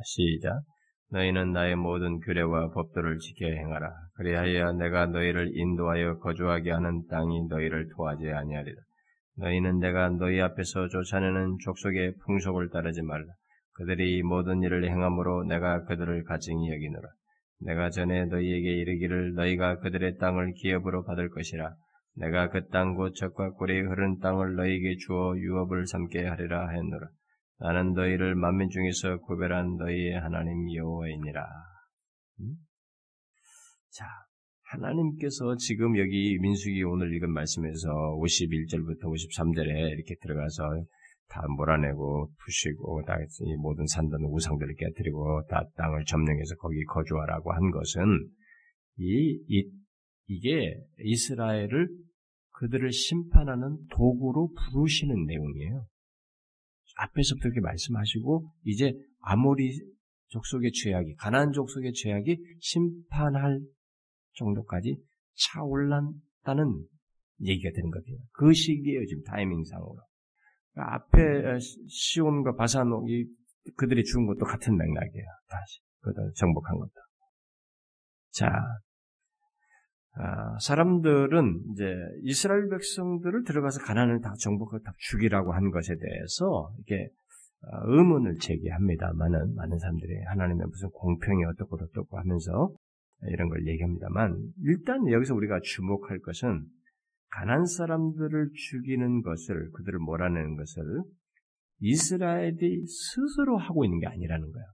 [0.05, 0.74] 시작.
[1.11, 3.91] 너희는 나의 모든 규례와 법도를 지켜 행하라.
[4.15, 8.81] 그리하여 내가 너희를 인도하여 거주하게 하는 땅이 너희를 토하지 아니하리라.
[9.37, 13.25] 너희는 내가 너희 앞에서 쫓아내는 족속의 풍속을 따르지 말라.
[13.73, 17.07] 그들이 모든 일을 행함으로 내가 그들을 가증히 여기노라.
[17.61, 21.73] 내가 전에 너희에게 이르기를 너희가 그들의 땅을 기업으로 받을 것이라.
[22.17, 27.07] 내가 그 땅 곧 적과 꿀이 흐른 땅을 너희에게 주어 유업을 삼게 하리라 하였노라.
[27.59, 31.41] 나는 너희를 만민 중에서 구별한 너희의 하나님 여호와이니라.
[32.41, 32.55] 음?
[33.91, 34.05] 자,
[34.63, 37.87] 하나님께서 지금 여기 민수기 오늘 읽은 말씀에서
[38.19, 40.85] 51절부터 53절에 이렇게 들어가서
[41.29, 43.15] 다 몰아내고 푸시고 다
[43.59, 48.29] 모든 산단 우상들을 깨뜨리고 다 땅을 점령해서 거기 거주하라고 한 것은
[48.97, 49.71] 이, 이
[50.27, 51.87] 이게 이스라엘을
[52.51, 55.85] 그들을 심판하는 도구로 부르시는 내용이에요.
[56.95, 59.79] 앞에서부터 이렇게 말씀하시고 이제 아모리
[60.29, 63.61] 족속의 죄악이 가나안 족속의 죄악이 심판할
[64.33, 64.97] 정도까지
[65.35, 66.85] 차올랐다는
[67.41, 68.17] 얘기가 되는 거예요.
[68.33, 69.97] 그 시기에요 지금 타이밍상으로.
[70.73, 73.25] 그러니까 앞에 시온과 바산옥이
[73.77, 75.25] 그들이 죽은 것도 같은 맥락이에요.
[75.49, 76.91] 다시 그들 정복한 것도.
[78.31, 78.79] 자, 아,
[80.59, 81.83] 사람들은 이제
[82.23, 87.09] 이스라엘 백성들을 들어가서 가난을 다 정복하고 다 죽이라고 한 것에 대해서 이렇게
[87.67, 92.69] 아, 의문을 제기합니다만은 많은 사람들이 하나님의 무슨 공평이 어떻고 어떻고 하면서
[93.23, 96.65] 이런 걸 얘기합니다만 일단 여기서 우리가 주목할 것은
[97.29, 100.83] 가난 사람들을 죽이는 것을 그들을 몰아내는 것을
[101.79, 104.67] 이스라엘이 스스로 하고 있는 게 아니라는 거예요.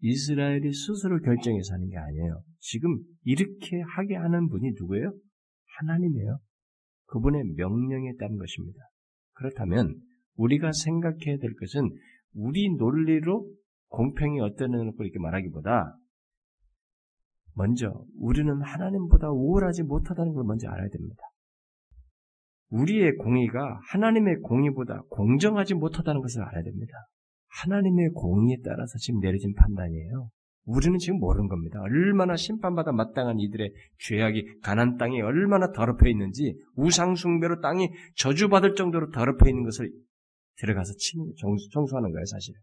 [0.00, 2.42] 이스라엘이 스스로 결정해서 하는 게 아니에요.
[2.64, 5.12] 지금 이렇게 하게 하는 분이 누구예요?
[5.78, 6.38] 하나님이에요.
[7.06, 8.78] 그분의 명령에 따른 것입니다.
[9.34, 9.94] 그렇다면
[10.36, 11.90] 우리가 생각해야 될 것은
[12.32, 13.46] 우리 논리로
[13.88, 15.94] 공평이 어떠냐고 이렇게 말하기보다
[17.52, 21.22] 먼저 우리는 하나님보다 우월하지 못하다는 걸 먼저 알아야 됩니다.
[22.70, 26.94] 우리의 공의가 하나님의 공의보다 공정하지 못하다는 것을 알아야 됩니다.
[27.62, 30.30] 하나님의 공의에 따라서 지금 내려진 판단이에요.
[30.64, 31.80] 우리는 지금 모르는 겁니다.
[31.80, 39.48] 얼마나 심판받아 마땅한 이들의 죄악이 가난 땅에 얼마나 더럽혀 있는지 우상숭배로 땅이 저주받을 정도로 더럽혀
[39.48, 39.90] 있는 것을
[40.56, 40.92] 들어가서
[41.70, 42.54] 청소, 하는 거예요, 사실.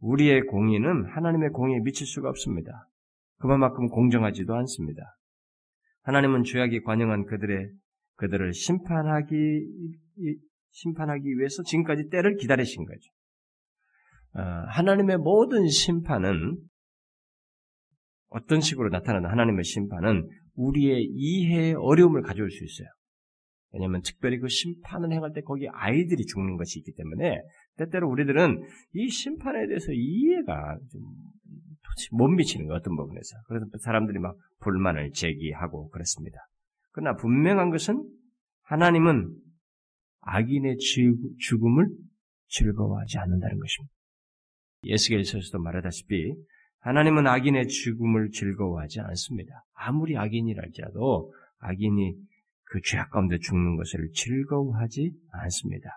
[0.00, 2.88] 우리의 공의는 하나님의 공의에 미칠 수가 없습니다.
[3.38, 5.02] 그만큼 공정하지도 않습니다.
[6.02, 7.70] 하나님은 죄악이 관영한 그들의
[8.16, 9.36] 그들을 심판하기
[10.70, 13.10] 심판하기 위해서 지금까지 때를 기다리신 거죠.
[14.36, 16.58] 어, 하나님의 모든 심판은
[18.34, 22.88] 어떤 식으로 나타나는 하나님의 심판은 우리의 이해에 어려움을 가져올 수 있어요.
[23.72, 27.40] 왜냐하면 특별히 그 심판을 행할 때 거기 아이들이 죽는 것이 있기 때문에
[27.76, 28.62] 때때로 우리들은
[28.92, 31.02] 이 심판에 대해서 이해가 좀
[32.12, 36.38] 못 미치는 거 어떤 부분에서 그래서 사람들이 막 불만을 제기하고 그렇습니다.
[36.92, 38.02] 그러나 분명한 것은
[38.62, 39.34] 하나님은
[40.20, 40.76] 악인의
[41.38, 41.88] 죽음을
[42.48, 43.94] 즐거워하지 않는다는 것입니다.
[44.84, 46.34] 예수께서도 말하다시피
[46.84, 49.64] 하나님은 악인의 죽음을 즐거워하지 않습니다.
[49.72, 52.14] 아무리 악인이랄지라도 악인이
[52.64, 55.88] 그 죄악 가운데 죽는 것을 즐거워하지 않습니다.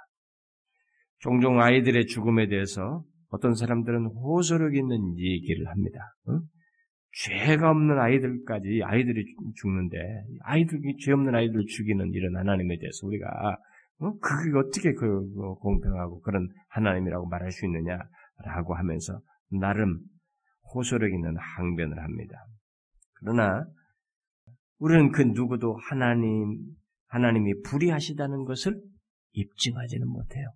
[1.20, 6.00] 종종 아이들의 죽음에 대해서 어떤 사람들은 호소력 있는 얘기를 합니다.
[6.28, 6.40] 어?
[7.26, 9.26] 죄가 없는 아이들까지 아이들이
[9.56, 9.98] 죽는데
[10.44, 13.58] 아이들이 죄 없는 아이들을 죽이는 이런 하나님에 대해서 우리가
[14.00, 14.18] 어?
[14.20, 18.00] 그게 어떻게 그 공평하고 그런 하나님이라고 말할 수 있느냐?
[18.46, 19.20] 라고 하면서
[19.50, 20.00] 나름
[20.74, 22.45] 호소력 있는 항변을 합니다.
[23.20, 23.65] 그러나
[24.80, 26.57] 우리는 그 누구도 하나님,
[27.07, 28.80] 하나님이 불의하시다는 것을
[29.32, 30.53] 입증하지는 못해요.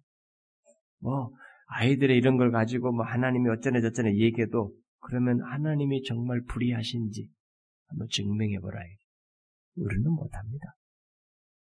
[0.99, 1.32] 뭐,
[1.68, 7.30] 아이들의 이런 걸 가지고 뭐 하나님이 어쩌네 저쩌네 얘기해도 그러면 하나님이 정말 불의하신지
[7.88, 8.80] 한번 증명해보라.
[9.76, 10.76] 우리는 못합니다.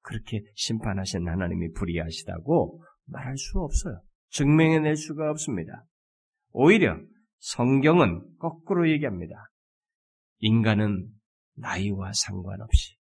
[0.02, 4.02] 그렇게 심판하신 하나님이 불의하시다고 말할 수 없어요.
[4.30, 5.86] 증명해낼 수가 없습니다.
[6.52, 6.98] 오히려
[7.40, 9.36] 성경은 거꾸로 얘기합니다.
[10.40, 11.10] 인간은
[11.56, 12.96] 나이와 상관없이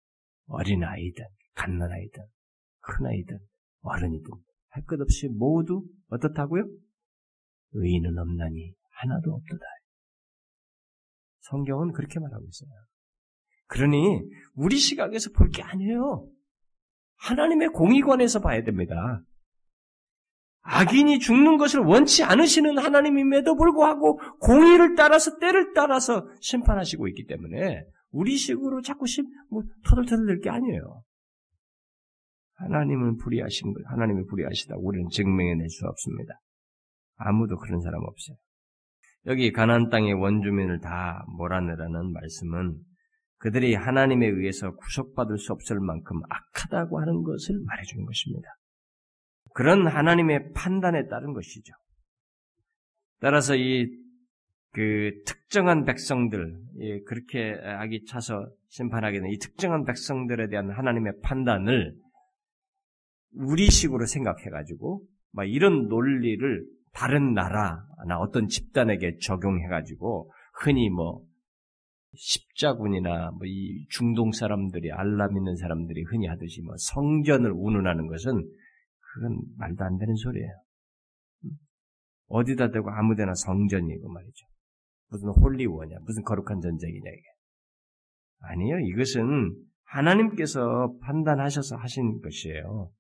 [0.47, 1.25] 어린아이든
[1.55, 2.23] 갓난아이든
[2.79, 3.39] 큰아이든
[3.81, 4.25] 어른이든
[4.69, 6.63] 할 것 없이 모두 어떻다고요?
[7.71, 9.65] 의인은 없나니 하나도 없도다.
[11.41, 12.69] 성경은 그렇게 말하고 있어요.
[13.67, 14.21] 그러니
[14.55, 16.29] 우리 시각에서 볼 게 아니에요.
[17.17, 19.21] 하나님의 공의관에서 봐야 됩니다.
[20.69, 28.35] 악인이 죽는 것을 원치 않으시는 하나님임에도 불구하고 공의를 따라서 때를 따라서 심판하시고 있기 때문에 우리
[28.35, 31.03] 식으로 자꾸 심, 뭐, 터들터들 될게 아니에요.
[32.55, 34.75] 하나님은 불의하신 것, 하나님이 불의하시다.
[34.79, 36.41] 우리는 증명해낼 수 없습니다.
[37.15, 38.35] 아무도 그런 사람 없어요.
[39.27, 42.77] 여기 가나안 땅의 원주민을 다 몰아내라는 말씀은
[43.37, 48.49] 그들이 하나님에 의해서 구속받을 수 없을 만큼 악하다고 하는 것을 말해주는 것입니다.
[49.57, 51.73] 그런 하나님의 판단에 따른 것이죠.
[53.19, 54.07] 따라서 이
[54.77, 61.95] 그 특정한 백성들, 예, 그렇게 악이 차서 심판하게 되는 이 특정한 백성들에 대한 하나님의 판단을
[63.33, 65.01] 우리식으로 생각해가지고,
[65.31, 70.31] 막 이런 논리를 다른 나라나 어떤 집단에게 적용해가지고,
[70.61, 71.23] 흔히 뭐,
[72.13, 78.47] 십자군이나 뭐 이 중동 사람들이 알라 믿는 사람들이 흔히 하듯이 뭐 성전을 운운하는 것은
[79.13, 80.51] 그건 말도 안 되는 소리예요.
[82.27, 84.45] 어디다 대고 아무데나 성전이고 말이죠.
[85.09, 87.23] 무슨 홀리워냐, 무슨 거룩한 전쟁이냐 이게.
[88.39, 89.55] 아니요, 이것은
[89.85, 92.91] 하나님께서 판단하셔서 하신 것이에요.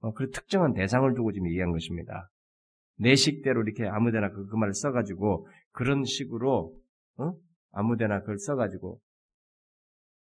[0.00, 2.30] 어, 그 특정한 대상을 두고 지금 얘기한 것입니다.
[2.96, 6.74] 내 식대로 이렇게 아무데나 그, 그 말을 써가지고 그런 식으로
[7.18, 7.32] 어?
[7.72, 9.00] 아무데나 그걸 써가지고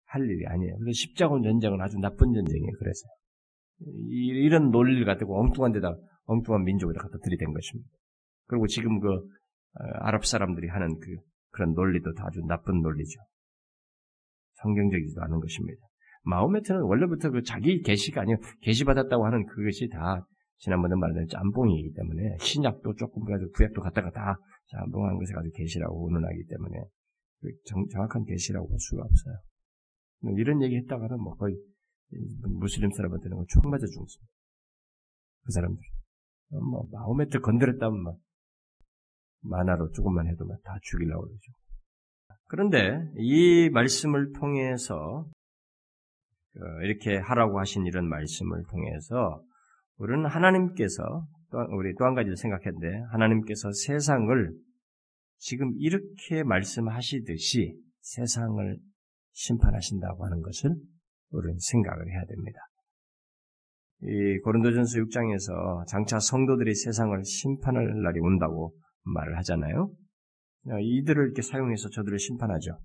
[0.07, 0.77] 할 일이 아니에요.
[0.79, 2.73] 그래서 십자군 전쟁은 아주 나쁜 전쟁이에요.
[2.79, 3.07] 그래서
[4.09, 7.91] 이런 논리를 갖다고 엉뚱한 데다 엉뚱한 민족에다 갖다 들이댄 것입니다.
[8.47, 11.17] 그리고 지금 그 어, 아랍 사람들이 하는 그
[11.51, 13.21] 그런 논리도 다 아주 나쁜 논리죠.
[14.55, 15.81] 성경적이지도 않은 것입니다.
[16.23, 20.27] 마호메트는 원래부터 그 자기 계시가 아니요 계시 받았다고 하는 그것이 다
[20.59, 26.45] 지난번에 말한 짬뽕이기 때문에 신약도 조금 가지고 구약도 갖다가 다 짬뽕한 것을 가지고 계시라고 운운하기
[26.49, 26.79] 때문에
[27.41, 29.35] 그 정, 확한 계시라고 볼 수가 없어요.
[30.23, 31.57] 뭐 이런 얘기 했다가는 뭐 거의
[32.59, 34.33] 무슬림 사람한테는 뭐총 맞아 죽습니다.
[35.45, 35.81] 그 사람들.
[36.71, 38.17] 뭐 마호메트 건드렸다면 막
[39.43, 41.53] 만화로 조금만 해도 막 다 죽이려고 그러죠.
[42.49, 45.29] 그런데 이 말씀을 통해서
[46.57, 49.43] 어, 이렇게 하라고 하신 이런 말씀을 통해서
[49.99, 51.27] 우리는 하나님께서
[51.77, 54.53] 우리 또 한 가지를 생각했는데 하나님께서 세상을
[55.39, 58.79] 지금 이렇게 말씀하시듯이 세상을
[59.33, 60.75] 심판하신다고 하는 것을
[61.31, 62.61] 우리는 생각을 해야 됩니다.
[64.03, 69.93] 이 고린도전서 6장에서 장차 성도들이 세상을 심판할 날이 온다고 말을 하잖아요.
[70.81, 72.79] 이들을 이렇게 사용해서 저들을 심판하죠.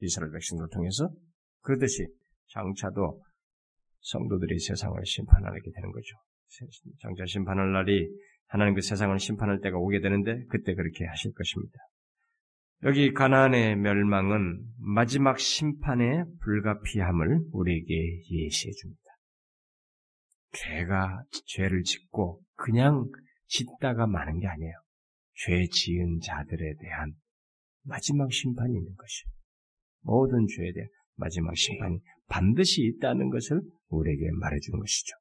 [0.00, 1.10] 이스라엘 백성들을 통해서
[1.62, 2.06] 그러듯이
[2.48, 3.22] 장차도
[4.00, 6.16] 성도들이 세상을 심판하게 되는 거죠.
[7.00, 8.08] 장차 심판할 날이
[8.46, 11.78] 하나님 그 세상을 심판할 때가 오게 되는데 그때 그렇게 하실 것입니다.
[12.82, 19.02] 여기 가나안의 멸망은 마지막 심판의 불가피함을 우리에게 예시해 줍니다.
[20.52, 23.04] 죄가 죄를 짓고 그냥
[23.48, 24.72] 짓다가 마는 게 아니에요.
[25.34, 27.12] 죄 지은 자들에 대한
[27.82, 29.32] 마지막 심판이 있는 것이에요.
[30.02, 35.16] 모든 죄에 대한 마지막 심판이 반드시 있다는 것을 우리에게 말해주는 것이죠.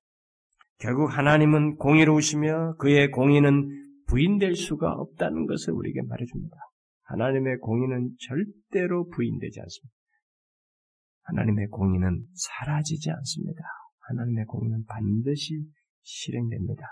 [0.77, 6.55] 결국 하나님은 공의로우시며 그의 공의는 부인될 수가 없다는 것을 우리에게 말해줍니다.
[7.09, 9.95] 하나님의 공의는 절대로 부인되지 않습니다.
[11.23, 13.61] 하나님의 공의는 사라지지 않습니다.
[14.07, 15.63] 하나님의 공의는 반드시
[16.01, 16.83] 실행됩니다.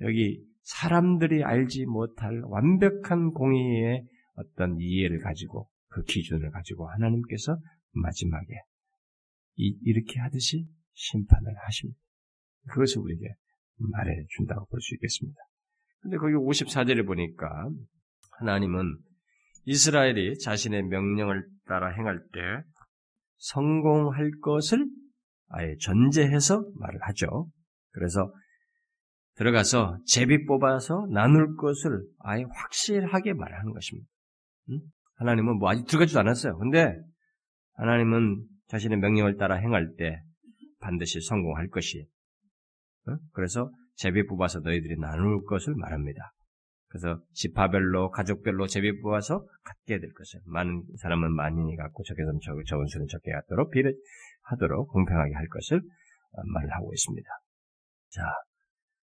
[0.00, 7.58] 여기 사람들이 알지 못할 완벽한 공의의 어떤 이해를 가지고 그 기준을 가지고 하나님께서
[7.92, 8.54] 마지막에
[9.56, 11.98] 이, 이렇게 하듯이 심판을 하십니다.
[12.68, 13.34] 그것을 우리에게
[13.78, 15.38] 말해 준다고 볼 수 있겠습니다.
[16.00, 17.68] 근데 거기 54절에 보니까
[18.40, 18.98] 하나님은
[19.66, 22.40] 이스라엘이 자신의 명령을 따라 행할 때
[23.36, 24.86] 성공할 것을
[25.48, 27.48] 아예 전제해서 말을 하죠.
[27.92, 28.32] 그래서
[29.36, 34.08] 들어가서 제비 뽑아서 나눌 것을 아예 확실하게 말하는 것입니다.
[35.16, 36.58] 하나님은 뭐 아직 들어가지도 않았어요.
[36.58, 36.96] 근데
[37.74, 40.20] 하나님은 자신의 명령을 따라 행할 때
[40.80, 42.06] 반드시 성공할 것이.
[43.32, 46.32] 그래서 제비 뽑아서 너희들이 나눌 것을 말합니다.
[46.90, 52.52] 그래서 지파별로 가족별로 제비 뽑아서 갖게 될 것을 많은 사람은 많이 갖고 적게 사람 적,
[52.66, 53.92] 적은 수는 적게 갖도록 비례
[54.42, 57.28] 하도록 공평하게 할 것을 어, 말을 하고 있습니다.
[58.10, 58.22] 자,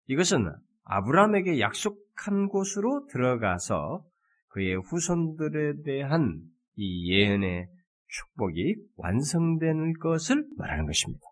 [0.06, 0.48] 이것은
[0.84, 4.04] 아브라함에게 약속한 곳으로 들어가서
[4.48, 6.40] 그의 후손들에 대한
[6.76, 7.66] 이 예언의
[8.06, 11.22] 축복이 완성되는 것을 말하는 것입니다.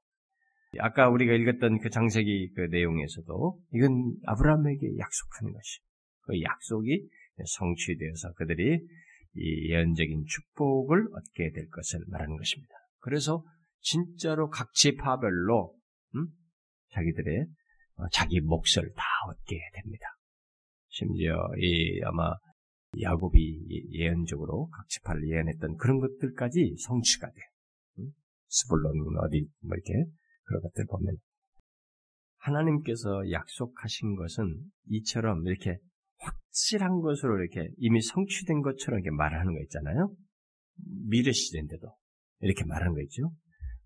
[0.81, 5.81] 아까 우리가 읽었던 그 장세기 그 내용에서도 이건 아브라함에게 약속하는 것이
[6.31, 7.09] 그 약속이
[7.45, 8.81] 성취되어서 그들이
[9.35, 12.75] 이 예언적인 축복을 얻게 될 것을 말하는 것입니다.
[12.99, 13.45] 그래서
[13.81, 15.75] 진짜로 각 지파별로
[16.17, 16.27] 음?
[16.91, 17.47] 자기들의
[17.97, 20.07] 어, 자기 몫을 다 얻게 됩니다.
[20.89, 22.33] 심지어 이 아마
[23.01, 27.45] 야곱이 예언적으로 각 지파를 예언했던 그런 것들까지 성취가 돼요.
[28.01, 28.13] 음?
[28.49, 28.93] 스불론
[29.25, 30.11] 어디 뭐 이렇게
[30.43, 31.17] 그런 것들 보면
[32.39, 34.59] 하나님께서 약속하신 것은
[34.89, 35.79] 이처럼 이렇게
[36.21, 40.15] 확실한 것으로 이렇게 이미 성취된 것처럼 이렇게 말하는 거 있잖아요.
[41.09, 41.95] 미래 시대인데도
[42.41, 43.33] 이렇게 말하는 거 있죠.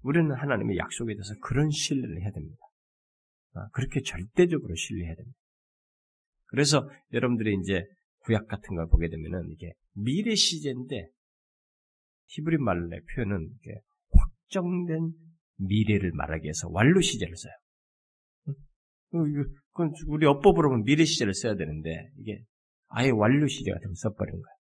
[0.02, 2.58] 우리는 하나님의 약속에 대해서 그런 신뢰를 해야 됩니다.
[3.54, 5.38] 아, 그렇게 절대적으로 신뢰해야 됩니다.
[6.46, 7.84] 그래서 여러분들이 이제
[8.20, 11.08] 구약 같은 걸 보게 되면은 이게 미래 시제인데
[12.26, 13.80] 히브리 말의 표현은 이게
[14.10, 15.12] 확정된
[15.56, 17.52] 미래를 말하기 위해서 완료 시제를 써요.
[19.74, 22.40] 그건 우리 어법으로 보면 미래 시제를 써야 되는데 이게
[22.88, 24.56] 아예 완료 시제가 좀 써버린 거예요.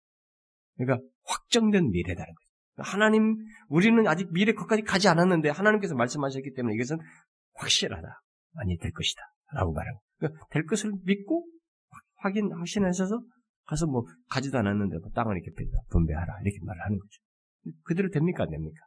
[0.78, 2.90] 그러니까 확정된 미래다는 거죠.
[2.90, 3.36] 하나님,
[3.68, 6.98] 우리는 아직 미래 것까지 가지 않았는데 하나님께서 말씀하셨기 때문에 이것은
[7.54, 8.08] 확실하다.
[8.54, 9.20] 많이 될 것이다.
[9.54, 10.00] 라고 거예요.
[10.16, 11.46] 그러니까 될 것을 믿고
[12.16, 13.22] 확인, 확신하셔서
[13.64, 15.50] 가서 뭐 가지도 않았는데 뭐 땅을 이렇게
[15.90, 16.40] 분배하라.
[16.42, 17.74] 이렇게 말을 하는 거죠.
[17.84, 18.44] 그대로 됩니까?
[18.44, 18.80] 안 됩니까?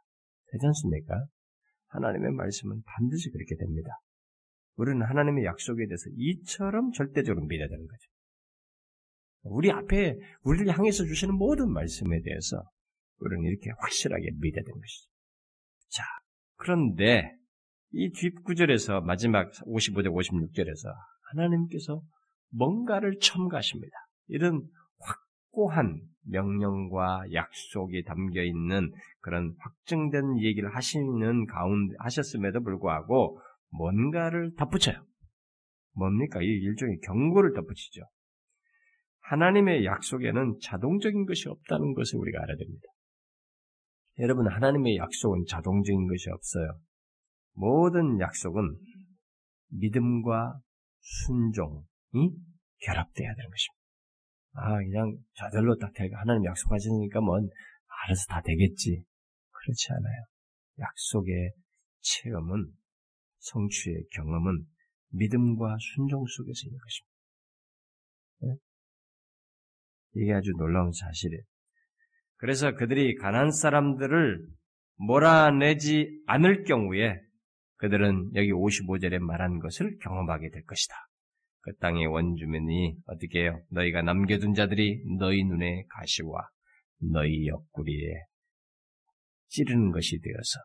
[0.50, 1.24] 되지 않습니까?
[1.88, 3.90] 하나님의 말씀은 반드시 그렇게 됩니다.
[4.76, 8.10] 우리는 하나님의 약속에 대해서 이처럼 절대적으로 믿어야 되는 거죠.
[9.42, 12.62] 우리 앞에 우리를 향해서 주시는 모든 말씀에 대해서
[13.20, 15.10] 우리는 이렇게 확실하게 믿어야 되는 것이죠.
[15.88, 16.02] 자,
[16.56, 17.32] 그런데
[17.92, 20.92] 이 뒷구절에서 마지막 55대 56절에서
[21.30, 22.02] 하나님께서
[22.50, 23.96] 뭔가를 첨가하십니다.
[24.28, 24.62] 이런
[24.98, 33.40] 확고한 명령과 약속이 담겨 있는 그런 확증된 얘기를 하시는 가운데 하셨음에도 불구하고
[33.76, 35.04] 뭔가를 덧붙여요.
[35.92, 36.40] 뭡니까?
[36.42, 38.02] 이 일종의 경고를 덧붙이죠.
[39.20, 42.86] 하나님의 약속에는 자동적인 것이 없다는 것을 우리가 알아야 됩니다.
[44.18, 46.78] 여러분, 하나님의 약속은 자동적인 것이 없어요.
[47.54, 48.62] 모든 약속은
[49.70, 50.60] 믿음과
[51.00, 52.30] 순종이
[52.82, 53.76] 결합돼야 되는 것입니다.
[54.58, 59.02] 아, 그냥 저절로 딱 되고 하나님 약속하시니까 뭐 알아서 다 되겠지.
[59.50, 60.24] 그렇지 않아요.
[60.78, 61.52] 약속의
[62.00, 62.66] 체험은
[63.46, 64.64] 성취의 경험은
[65.10, 67.16] 믿음과 순종 속에서 있는 것입니다.
[68.42, 68.56] 네?
[70.22, 71.42] 이게 아주 놀라운 사실이에요.
[72.36, 74.46] 그래서 그들이 가난 사람들을
[74.96, 77.20] 몰아내지 않을 경우에
[77.76, 80.94] 그들은 여기 55절에 말한 것을 경험하게 될 것이다.
[81.60, 83.60] 그 땅의 원주민이 어떻게 해요?
[83.70, 86.48] 너희가 남겨둔 자들이 너희 눈에 가시와
[87.12, 88.14] 너희 옆구리에
[89.48, 90.60] 찌르는 것이 되어서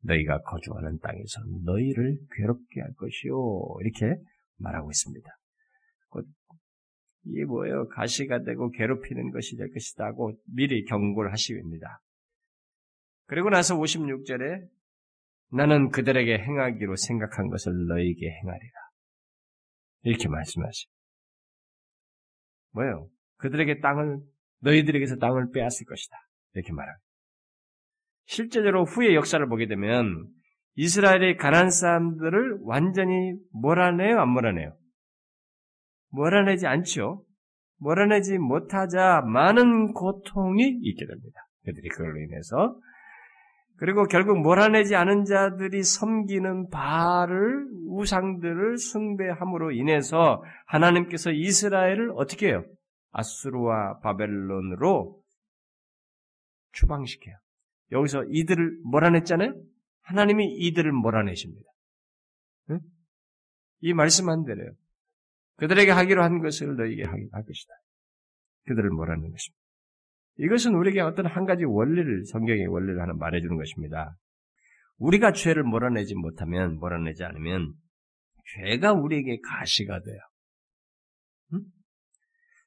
[0.00, 3.76] 너희가 거주하는 땅에서 너희를 괴롭게 할 것이요.
[3.82, 4.20] 이렇게
[4.58, 5.28] 말하고 있습니다.
[7.24, 7.88] 이게 뭐예요?
[7.88, 12.00] 가시가 되고 괴롭히는 것이 될 것이다 고 미리 경고를 하시입니다.
[13.26, 14.66] 그리고 나서 56절에
[15.52, 18.72] 나는 그들에게 행하기로 생각한 것을 너희에게 행하리라.
[20.02, 20.90] 이렇게 말씀하시죠.
[22.72, 23.08] 뭐예요?
[23.36, 24.20] 그들에게 땅을,
[24.60, 26.16] 너희들에게서 땅을 빼앗을 것이다.
[26.54, 27.07] 이렇게 말합니다.
[28.28, 30.26] 실제적으로 후의 역사를 보게 되면
[30.74, 34.76] 이스라엘의 가난 사람들을 완전히 몰아내요, 안 몰아내요?
[36.10, 37.24] 몰아내지 않죠.
[37.78, 41.40] 몰아내지 못하자 많은 고통이 있게 됩니다.
[41.64, 42.78] 그들이 그걸로 인해서
[43.78, 52.64] 그리고 결국 몰아내지 않은 자들이 섬기는 바를 우상들을 숭배함으로 인해서 하나님께서 이스라엘을 어떻게 해요?
[53.12, 55.22] 아수르와 바벨론으로
[56.72, 57.36] 추방시켜요.
[57.92, 59.54] 여기서 이들을 몰아냈잖아요?
[60.02, 61.68] 하나님이 이들을 몰아내십니다.
[62.70, 62.80] 응?
[63.80, 64.72] 이 말씀한 대로요.
[65.56, 67.72] 그들에게 하기로 한 것을 너희에게 할 것이다.
[68.66, 69.58] 그들을 몰아내는 것입니다.
[70.38, 74.16] 이것은 우리에게 어떤 한 가지 원리를, 성경의 원리를 하나 말해주는 것입니다.
[74.98, 77.72] 우리가 죄를 몰아내지 못하면, 몰아내지 않으면,
[78.56, 80.18] 죄가 우리에게 가시가 돼요.
[81.54, 81.60] 응?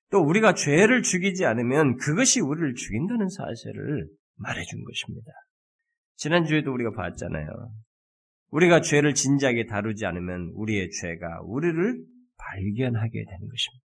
[0.10, 4.08] 또 우리가 죄를 죽이지 않으면 그것이 우리를 죽인다는 사실을
[4.42, 5.32] 말해준 것입니다.
[6.16, 7.48] 지난주에도 우리가 봤잖아요.
[8.50, 12.06] 우리가 죄를 진지하게 다루지 않으면 우리의 죄가 우리를
[12.38, 13.86] 발견하게 되는 것입니다.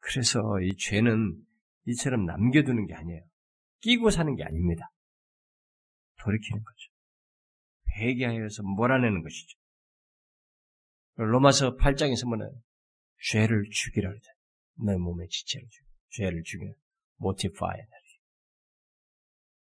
[0.00, 1.36] 그래서 이 죄는
[1.86, 3.22] 이처럼 남겨두는 게 아니에요.
[3.80, 4.90] 끼고 사는 게 아닙니다.
[6.22, 6.90] 돌이키는 거죠.
[7.96, 9.58] 회개하여서 몰아내는 것이죠.
[11.16, 12.50] 로마서 8장에서 뭐는
[13.30, 14.12] 죄를 죽이라.
[14.84, 15.86] 너 몸의 지체를 죽여.
[16.10, 16.66] 죄를 죽여.
[17.16, 17.80] 모티파이.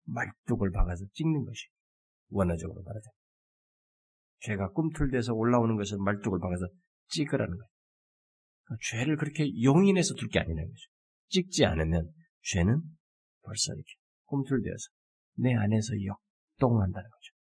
[0.07, 1.67] 말뚝을 박아서 찍는 것이
[2.31, 3.11] 원어적으로 말하자.
[4.41, 6.67] 죄가 꿈틀대서 올라오는 것을 말뚝을 박아서
[7.09, 7.69] 찍으라는 거예요.
[8.65, 10.83] 그러니까 죄를 그렇게 용인해서 둘 게 아니라는 거죠.
[11.29, 12.83] 찍지 않으면 죄는
[13.43, 13.93] 벌써 이렇게
[14.25, 14.89] 꿈틀대어서
[15.39, 17.33] 내 안에서 역동한다는 거죠.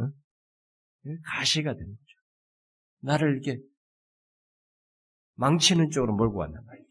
[0.00, 1.18] 응?
[1.24, 2.14] 가시가 되는 거죠.
[3.00, 3.60] 나를 이렇게
[5.34, 6.88] 망치는 쪽으로 몰고 간단 말이죠.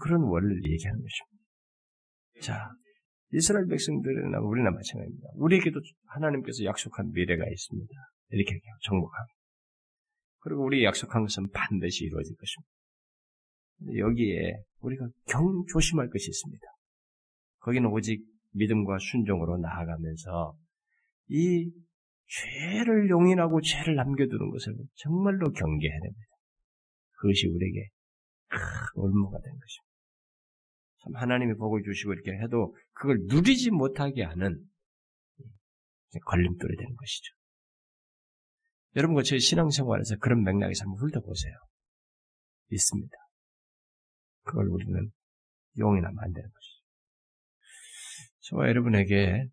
[0.00, 1.36] 그런 원리를 얘기하는 것입니다.
[2.42, 2.70] 자,
[3.36, 5.28] 이스라엘 백성들이나 우리나 마찬가지입니다.
[5.34, 7.92] 우리에게도 하나님께서 약속한 미래가 있습니다.
[8.30, 9.28] 이렇게 정복하고.
[10.40, 14.06] 그리고 우리 약속한 것은 반드시 이루어질 것입니다.
[14.06, 16.64] 여기에 우리가 경 조심할 것이 있습니다.
[17.58, 20.56] 거기는 오직 믿음과 순종으로 나아가면서
[21.28, 21.70] 이
[22.28, 26.30] 죄를 용인하고 죄를 남겨두는 것을 정말로 경계해야 됩니다.
[27.18, 27.88] 그것이 우리에게
[28.48, 28.58] 큰
[28.94, 29.85] 올무가 된 것입니다.
[31.02, 34.58] 참 하나님이 복을 주시고 이렇게 해도 그걸 누리지 못하게 하는
[36.24, 37.34] 걸림돌이 되는 것이죠.
[38.96, 41.54] 여러분과 제 신앙생활에서 그런 맥락에서 한번 훑어보세요.
[42.70, 43.16] 있습니다.
[44.44, 45.10] 그걸 우리는
[45.78, 46.76] 용인하면 안 되는 것이죠.
[48.48, 49.48] 저와 여러분에게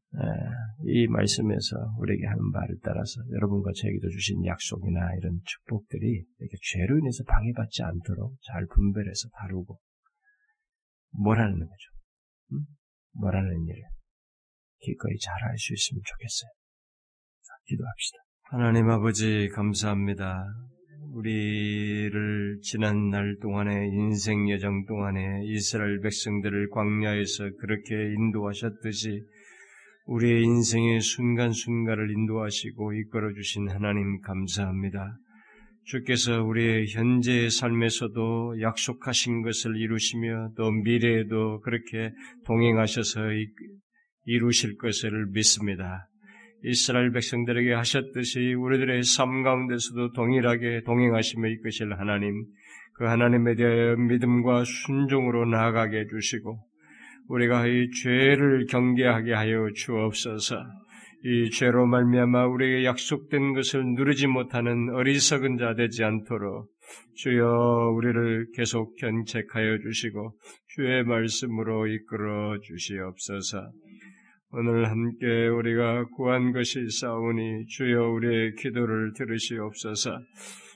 [0.86, 7.24] 이 말씀에서 우리에게 하는 말을 따라서 여러분과 저에게도 주신 약속이나 이런 축복들이 이렇게 죄로 인해서
[7.24, 9.80] 방해받지 않도록 잘 분별해서 다루고
[11.20, 11.90] 뭐라는 거죠.
[12.54, 12.66] 음?
[13.20, 13.82] 뭐라는 일을
[14.80, 16.50] 기꺼이 잘할수 있으면 좋겠어요.
[17.42, 18.18] 자, 기도합시다.
[18.44, 20.46] 하나님 아버지 감사합니다.
[21.14, 29.22] 우리를 지난 날 동안에 인생 여정 동안에 이스라엘 백성들을 광야에서 그렇게 인도하셨듯이
[30.06, 35.18] 우리의 인생의 순간순간을 인도하시고 이끌어 주신 하나님 감사합니다.
[35.86, 42.12] 주께서 우리의 현재의 삶에서도 약속하신 것을 이루시며 또 미래에도 그렇게
[42.46, 43.20] 동행하셔서
[44.26, 46.08] 이루실 것을 믿습니다.
[46.64, 52.46] 이스라엘 백성들에게 하셨듯이 우리들의 삶 가운데서도 동일하게 동행하시며 이끄실 하나님,
[52.94, 56.58] 그 하나님에 대하여 믿음과 순종으로 나아가게 해주시고,
[57.28, 60.56] 우리가 이 죄를 경계하게 하여 주옵소서.
[61.26, 66.70] 이 죄로 말미암아 우리에게 약속된 것을 누리지 못하는 어리석은 자 되지 않도록
[67.16, 70.34] 주여 우리를 계속 견책하여 주시고
[70.76, 73.72] 주의 말씀으로 이끌어 주시옵소서.
[74.52, 80.20] 오늘 함께 우리가 구한 것이 싸우니 주여 우리의 기도를 들으시옵소서.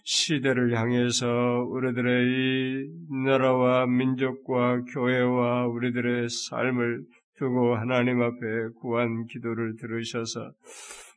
[0.05, 1.27] 시대를 향해서
[1.69, 7.01] 우리들의 이 나라와 민족과 교회와 우리들의 삶을
[7.37, 8.37] 두고 하나님 앞에
[8.79, 10.53] 구한 기도를 들으셔서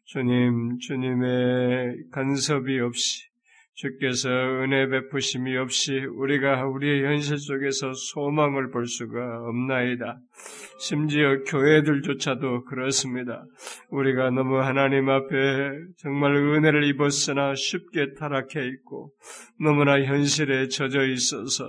[0.05, 3.30] 주님, 주님의 간섭이 없이
[3.81, 9.19] 주께서 은혜 베푸심이 없이 우리가 우리의 현실 속에서 소망을 볼 수가
[9.49, 10.19] 없나이다.
[10.79, 13.43] 심지어 교회들조차도 그렇습니다.
[13.89, 15.35] 우리가 너무 하나님 앞에
[15.97, 19.13] 정말 은혜를 입었으나 쉽게 타락해 있고
[19.59, 21.65] 너무나 현실에 젖어 있어서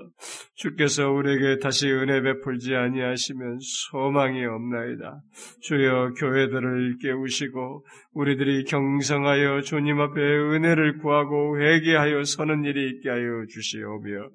[0.55, 5.22] 주께서 우리에게 다시 은혜 베풀지 아니하시면 소망이 없나이다.
[5.62, 14.30] 주여 교회들을 깨우시고 우리들이 경성하여 주님 앞에 은혜를 구하고 회개하여 서는 일이 있게 하여 주시오며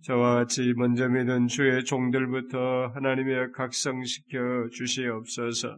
[0.00, 5.76] 저와 같이 먼저 믿은 주의 종들부터 하나님의 각성시켜 주시옵소서.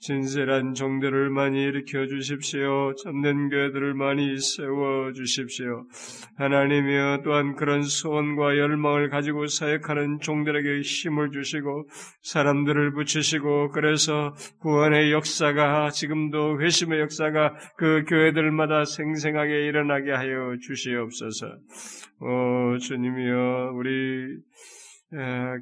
[0.00, 2.94] 진실한 종들을 많이 일으켜 주십시오.
[3.02, 5.86] 참된 교회들을 많이 세워 주십시오.
[6.36, 11.88] 하나님이여 또한 그런 소원과 열망을 가지고 사역하는 종들에게 힘을 주시고
[12.22, 21.46] 사람들을 붙이시고 그래서 구원의 역사가 지금도 회시 회심의 역사가 그 교회들마다 생생하게 일어나게 하여 주시옵소서.
[22.20, 24.36] 오, 주님이여, 우리
[25.14, 25.18] 에,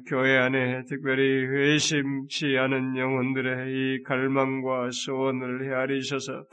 [0.09, 6.45] 교회 안에 특별히 회심치 않은 영혼들의 이 갈망과 소원을 헤아리셔서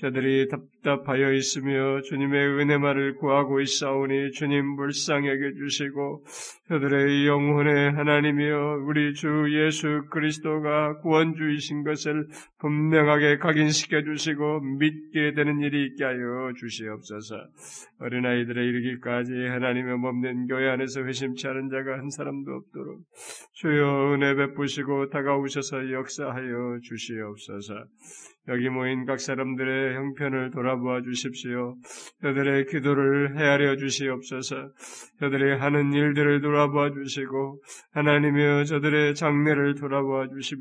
[0.00, 6.24] 저들이 답답하여 있으며 주님의 은혜만을 구하고 있사오니 주님 불쌍히 여겨 주시고
[6.68, 12.26] 저들의 영혼에 하나님이여 우리 주 예수 그리스도가 구원주이신 것을
[12.58, 17.36] 분명하게 각인시켜 주시고 믿게 되는 일이 있게 하여 주시옵소서.
[18.00, 23.00] 어린아이들의 이르기까지 하나님의 몸된 교회 안에서 회심치 않은 자가 한 사람도 없도록
[23.54, 27.86] 주여 은혜 베푸시고 다가오셔서 역사하여 주시옵소서.
[28.48, 31.76] 여기 모인 각 사람들의 형편을 돌아보아 주십시오.
[32.22, 34.70] 저들의 기도를 헤아려 주시옵소서.
[35.18, 37.60] 저들이 하는 일들을 돌아보아 주시고
[37.92, 40.60] 하나님이여 저들의 장례를 돌아보아 주시며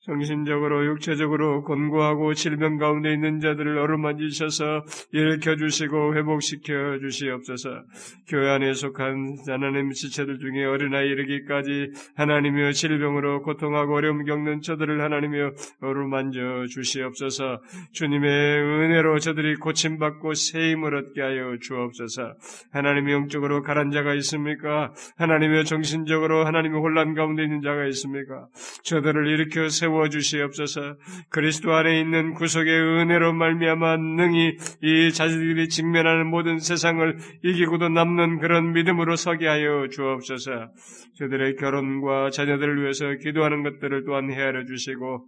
[0.00, 7.84] 정신적으로 육체적으로 곤고하고 질병 가운데 있는 자들을 어루만지셔서 일으켜 주시고 회복시켜 주시옵소서.
[8.28, 15.52] 교회 안에 속한 하나님 지체들 중에 어린아이 이르기까지 하나님이여 질병으로 고통하고 어려움 겪는 저들을 하나님이여
[15.82, 17.11] 어루만져 주시옵소서.
[17.12, 17.60] 주옵소서.
[17.92, 22.34] 주님의 은혜로 저들이 고침받고 새 힘을 얻게 하여 주옵소서.
[22.72, 24.92] 하나님의 영적으로 가란 자가 있습니까?
[25.16, 28.46] 하나님의 정신적으로 하나님의 혼란 가운데 있는 자가 있습니까?
[28.84, 30.96] 저들을 일으켜 세워 주시옵소서.
[31.30, 38.72] 그리스도 안에 있는 구속의 은혜로 말미암아 능히 이 자들이 직면하는 모든 세상을 이기고도 남는 그런
[38.72, 40.70] 믿음으로 서게 하여 주옵소서.
[41.18, 45.26] 저들의 결혼과 자녀들을 위해서 기도하는 것들을 또한 헤아려 주시고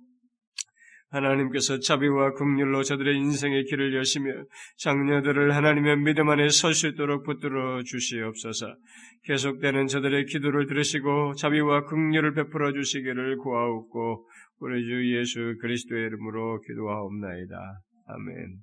[1.15, 4.33] 하나님께서 자비와 긍휼로 저들의 인생의 길을 여시며
[4.79, 8.77] 장녀들을 하나님의 믿음 안에 설 수 있도록 붙들어 주시옵소서.
[9.25, 14.29] 계속되는 저들의 기도를 들으시고 자비와 긍휼을 베풀어 주시기를 구하옵고
[14.61, 17.81] 우리 주 예수 그리스도의 이름으로 기도하옵나이다.
[18.07, 18.57] 아멘.